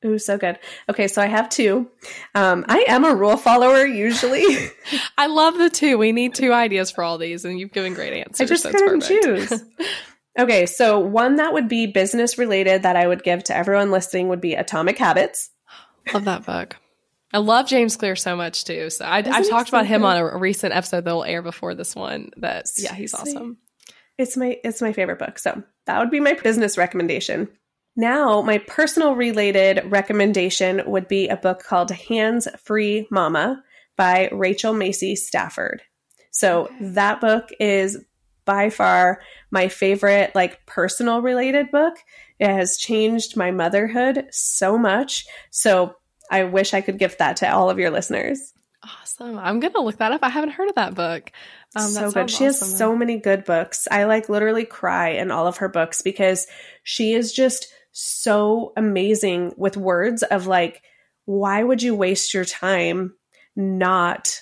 [0.05, 0.59] Ooh, so good.
[0.89, 1.89] Okay, so I have two.
[2.35, 4.45] Um, I am a rule follower usually.
[5.19, 5.97] I love the two.
[5.97, 8.41] We need two ideas for all these, and you've given great answers.
[8.41, 9.65] I just couldn't choose.
[10.39, 14.29] okay, so one that would be business related that I would give to everyone listening
[14.29, 15.51] would be Atomic Habits.
[16.13, 16.77] Love that book.
[17.33, 18.91] I love James Clear so much too.
[18.91, 21.75] So I, have talked so about him on a recent episode that will air before
[21.75, 22.31] this one.
[22.37, 23.59] That yeah, he's awesome.
[24.19, 25.39] It's my it's my favorite book.
[25.39, 27.49] So that would be my business recommendation.
[27.97, 33.63] Now, my personal related recommendation would be a book called Hands Free Mama
[33.97, 35.83] by Rachel Macy Stafford.
[36.31, 36.75] So okay.
[36.81, 37.99] that book is
[38.45, 39.21] by far
[39.51, 41.95] my favorite like personal related book.
[42.39, 45.27] It has changed my motherhood so much.
[45.51, 45.95] So
[46.33, 48.53] I wish I could gift that to all of your listeners.
[48.83, 49.39] Awesome.
[49.39, 50.25] I'm going to look that up.
[50.25, 51.31] I haven't heard of that book.
[51.77, 52.29] Um, so good.
[52.29, 52.69] She awesome.
[52.69, 53.87] has so many good books.
[53.91, 56.49] I like literally cry in all of her books because
[56.83, 60.83] she is just so amazing with words of like,
[61.27, 63.15] why would you waste your time
[63.55, 64.41] not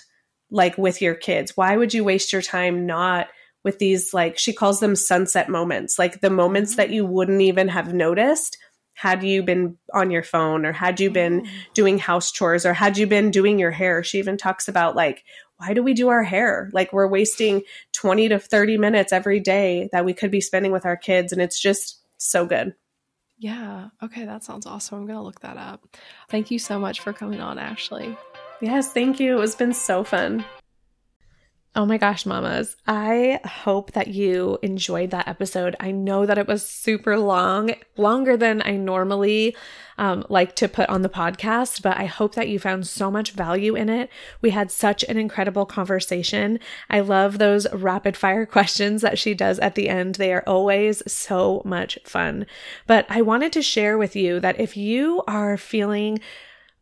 [0.49, 1.55] like with your kids?
[1.55, 3.27] Why would you waste your time not
[3.63, 7.67] with these, like, she calls them sunset moments, like the moments that you wouldn't even
[7.67, 8.57] have noticed
[9.01, 11.49] had you been on your phone or had you been mm.
[11.73, 14.03] doing house chores or had you been doing your hair.
[14.03, 15.23] She even talks about, like,
[15.57, 16.69] why do we do our hair?
[16.71, 20.85] Like, we're wasting 20 to 30 minutes every day that we could be spending with
[20.85, 21.33] our kids.
[21.33, 22.75] And it's just so good.
[23.39, 23.89] Yeah.
[24.03, 24.25] Okay.
[24.25, 24.99] That sounds awesome.
[24.99, 25.83] I'm going to look that up.
[26.29, 28.15] Thank you so much for coming on, Ashley.
[28.61, 28.93] Yes.
[28.93, 29.41] Thank you.
[29.41, 30.45] It's been so fun.
[31.73, 32.75] Oh my gosh, mamas.
[32.85, 35.73] I hope that you enjoyed that episode.
[35.79, 39.55] I know that it was super long, longer than I normally
[39.97, 43.31] um, like to put on the podcast, but I hope that you found so much
[43.31, 44.09] value in it.
[44.41, 46.59] We had such an incredible conversation.
[46.89, 50.15] I love those rapid fire questions that she does at the end.
[50.15, 52.47] They are always so much fun.
[52.85, 56.19] But I wanted to share with you that if you are feeling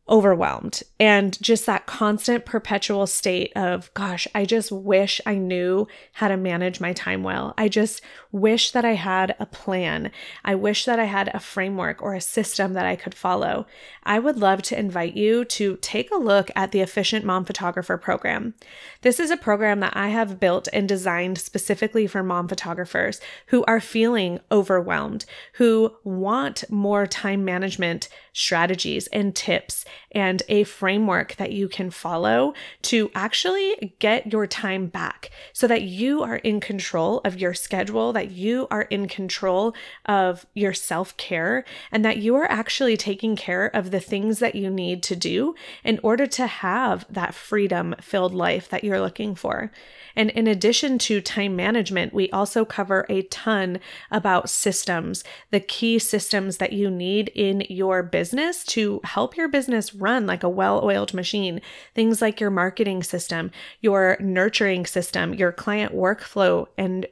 [0.10, 0.82] overwhelmed.
[1.00, 6.38] And just that constant perpetual state of gosh i just wish i knew how to
[6.38, 7.54] manage my time well.
[7.58, 8.02] I just
[8.32, 10.12] wish that i had a plan.
[10.44, 13.68] I wish that i had a framework or a system that i could follow.
[14.04, 17.98] I would love to invite you to take a look at the efficient mom photographer
[17.98, 18.56] program.
[19.02, 23.64] This is a program that i have built and designed specifically for mom photographers who
[23.66, 31.52] are feeling overwhelmed who want more time management strategies and tips and a framework that
[31.52, 37.20] you can follow to actually get your time back so that you are in control
[37.26, 39.76] of your schedule, that you are in control
[40.06, 44.56] of your self care, and that you are actually taking care of the things that
[44.56, 49.36] you need to do in order to have that freedom filled life that you're looking
[49.36, 49.70] for.
[50.16, 53.80] And in addition to time management, we also cover a ton
[54.10, 59.94] about systems, the key systems that you need in your business to help your business
[59.94, 61.62] run like a well oiled machine.
[61.96, 63.52] Things like your marketing system,
[63.82, 67.08] your nurturing system, your client workflow and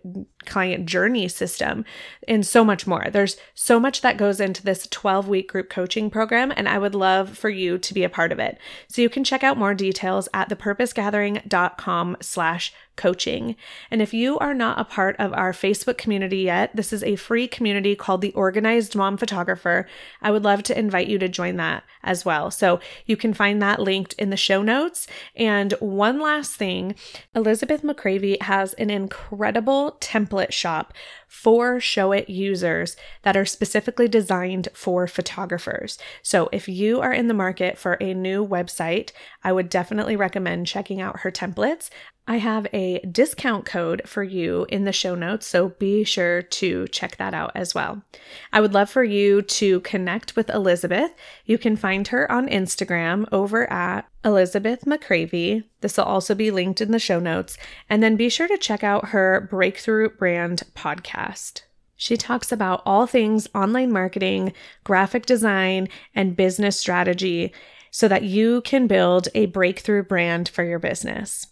[0.45, 1.85] client journey system,
[2.27, 3.07] and so much more.
[3.11, 6.95] There's so much that goes into this 12 week group coaching program, and I would
[6.95, 8.57] love for you to be a part of it.
[8.87, 13.55] So you can check out more details at thepurposegathering.com slash coaching.
[13.89, 17.15] And if you are not a part of our Facebook community yet, this is a
[17.15, 19.87] free community called the Organized Mom Photographer.
[20.21, 22.51] I would love to invite you to join that as well.
[22.51, 25.07] So you can find that linked in the show notes.
[25.35, 26.95] And one last thing
[27.35, 30.93] Elizabeth McCravy has an incredible template shop
[31.27, 35.97] for Showit users that are specifically designed for photographers.
[36.21, 39.11] So if you are in the market for a new website,
[39.43, 41.89] I would definitely recommend checking out her templates.
[42.29, 46.85] I have a discount code for you in the show notes, so be sure to
[46.89, 48.03] check that out as well.
[48.51, 51.11] I would love for you to connect with Elizabeth.
[51.45, 55.63] You can find her on Instagram over at Elizabeth McCravy.
[55.79, 57.57] This will also be linked in the show notes.
[57.89, 61.61] And then be sure to check out her Breakthrough Brand podcast.
[61.95, 64.51] She talks about all things online marketing,
[64.83, 67.53] graphic design, and business strategy
[67.89, 71.47] so that you can build a breakthrough brand for your business.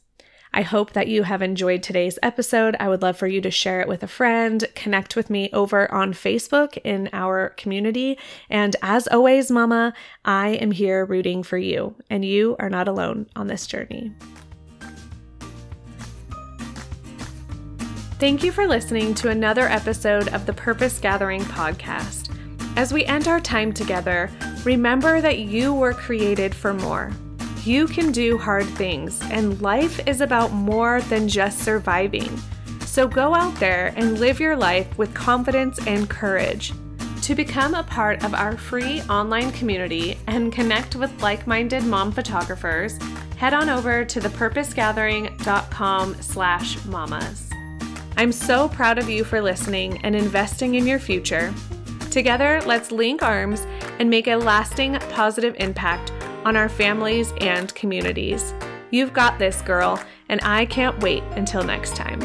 [0.56, 2.78] I hope that you have enjoyed today's episode.
[2.80, 5.92] I would love for you to share it with a friend, connect with me over
[5.94, 8.18] on Facebook in our community.
[8.50, 9.94] And as always, Mama,
[10.24, 14.14] I am here rooting for you, and you are not alone on this journey.
[18.18, 22.34] Thank you for listening to another episode of the Purpose Gathering podcast.
[22.78, 24.32] As we end our time together,
[24.64, 27.12] remember that you were created for more.
[27.66, 32.40] You can do hard things, and life is about more than just surviving.
[32.82, 36.74] So go out there and live your life with confidence and courage.
[37.24, 43.00] To become a part of our free online community and connect with like-minded mom photographers,
[43.38, 47.50] head on over to thepurposegathering.com slash mamas.
[48.16, 51.52] I'm so proud of you for listening and investing in your future.
[52.12, 53.66] Together, let's link arms
[53.98, 56.12] and make a lasting positive impact
[56.46, 58.54] on our families and communities.
[58.92, 62.22] You've got this, girl, and I can't wait until next time.